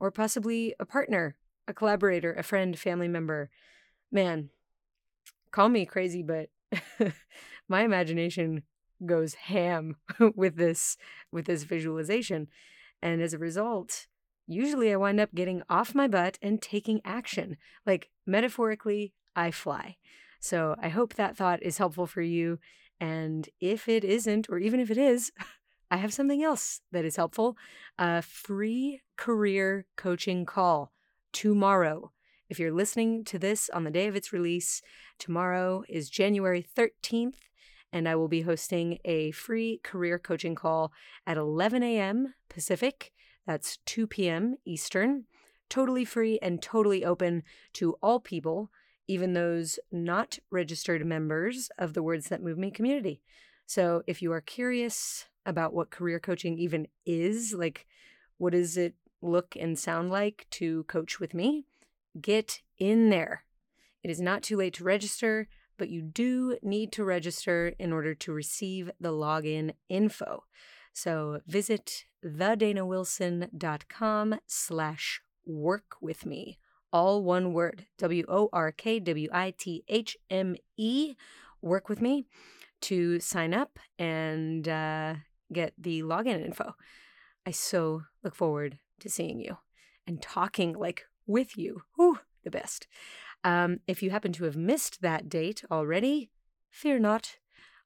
[0.00, 1.36] or possibly a partner,
[1.68, 3.50] a collaborator, a friend, family member.
[4.10, 4.48] Man,
[5.50, 6.48] call me crazy, but
[7.68, 8.62] my imagination
[9.04, 9.96] goes ham
[10.34, 10.96] with this
[11.30, 12.48] with this visualization
[13.00, 14.06] and as a result
[14.46, 17.56] usually i wind up getting off my butt and taking action
[17.86, 19.96] like metaphorically i fly
[20.40, 22.58] so i hope that thought is helpful for you
[23.00, 25.32] and if it isn't or even if it is
[25.92, 27.54] I have something else that is helpful
[27.98, 30.90] a free career coaching call
[31.34, 32.12] tomorrow.
[32.48, 34.80] If you're listening to this on the day of its release,
[35.18, 37.36] tomorrow is January 13th,
[37.92, 40.92] and I will be hosting a free career coaching call
[41.26, 42.32] at 11 a.m.
[42.48, 43.12] Pacific.
[43.46, 44.56] That's 2 p.m.
[44.64, 45.24] Eastern.
[45.68, 47.42] Totally free and totally open
[47.74, 48.70] to all people,
[49.08, 53.22] even those not registered members of the Words That Move Me community.
[53.66, 57.86] So if you are curious about what career coaching even is, like
[58.38, 61.66] what does it look and sound like to coach with me,
[62.20, 63.44] get in there.
[64.02, 65.48] It is not too late to register,
[65.78, 70.44] but you do need to register in order to receive the login info.
[70.92, 76.58] So visit thedanawilson.com slash work with me.
[76.92, 81.14] All one word, W O R K W I T H M E,
[81.62, 82.26] work with me
[82.82, 85.14] to sign up and uh,
[85.52, 86.74] get the login info.
[87.46, 89.58] I so look forward to seeing you
[90.06, 91.82] and talking like with you.
[91.96, 92.86] Whew, the best.
[93.44, 96.30] Um, if you happen to have missed that date already,
[96.70, 97.38] fear not.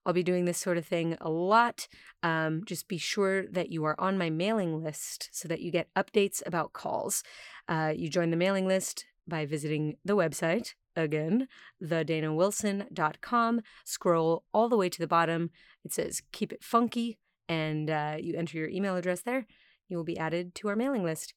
[0.07, 1.89] I'll be doing this sort of thing a lot.
[2.23, 5.93] Um, just be sure that you are on my mailing list so that you get
[5.95, 7.25] updates about calls.
[7.69, 11.49] Uh, you join the mailing list by visiting the website, again,
[11.83, 13.61] thedanawilson.com.
[13.85, 15.51] Scroll all the way to the bottom.
[15.85, 17.19] It says Keep It Funky,
[17.49, 19.47] and uh, you enter your email address there.
[19.89, 21.35] You will be added to our mailing list.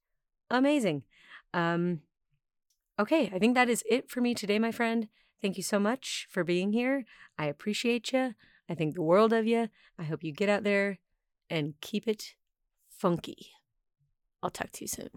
[0.52, 1.04] Amazing.
[1.56, 2.02] Um,
[3.00, 5.08] okay, I think that is it for me today, my friend.
[5.42, 7.06] Thank you so much for being here.
[7.38, 8.36] I appreciate you.
[8.70, 9.68] I think the world of you.
[9.98, 11.00] I hope you get out there
[11.50, 12.36] and keep it
[12.88, 13.48] funky.
[14.44, 15.10] I'll talk to you soon.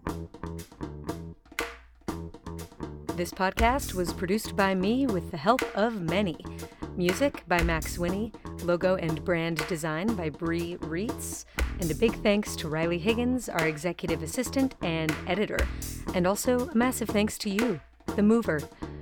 [3.15, 6.43] This podcast was produced by me with the help of many.
[6.97, 8.31] Music by Max Winnie,
[8.63, 11.45] logo and brand design by Bree Reitz,
[11.79, 15.59] and a big thanks to Riley Higgins, our executive assistant and editor.
[16.15, 17.79] And also a massive thanks to you,
[18.15, 18.61] the mover,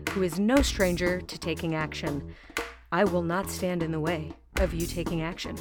[0.10, 2.34] who is no stranger to taking action.
[2.92, 5.58] I will not stand in the way of you taking action.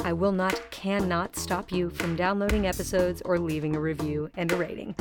[0.00, 4.56] I will not, cannot stop you from downloading episodes or leaving a review and a
[4.56, 4.94] rating.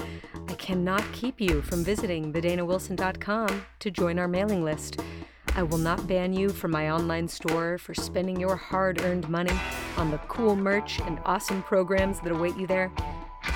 [0.48, 5.00] I cannot keep you from visiting thedanawilson.com to join our mailing list.
[5.56, 9.54] I will not ban you from my online store for spending your hard earned money
[9.98, 12.92] on the cool merch and awesome programs that await you there.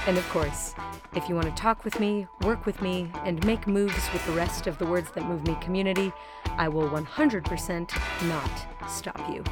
[0.06, 0.76] And of course,
[1.16, 4.34] if you want to talk with me, work with me, and make moves with the
[4.34, 6.12] rest of the Words That Move Me community,
[6.58, 9.44] I will 100% not stop you.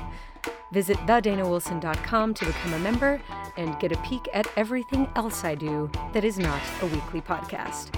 [0.72, 3.22] Visit thedanawilson.com to become a member
[3.58, 7.98] and get a peek at everything else I do that is not a weekly podcast.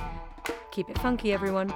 [0.72, 1.74] Keep it funky, everyone.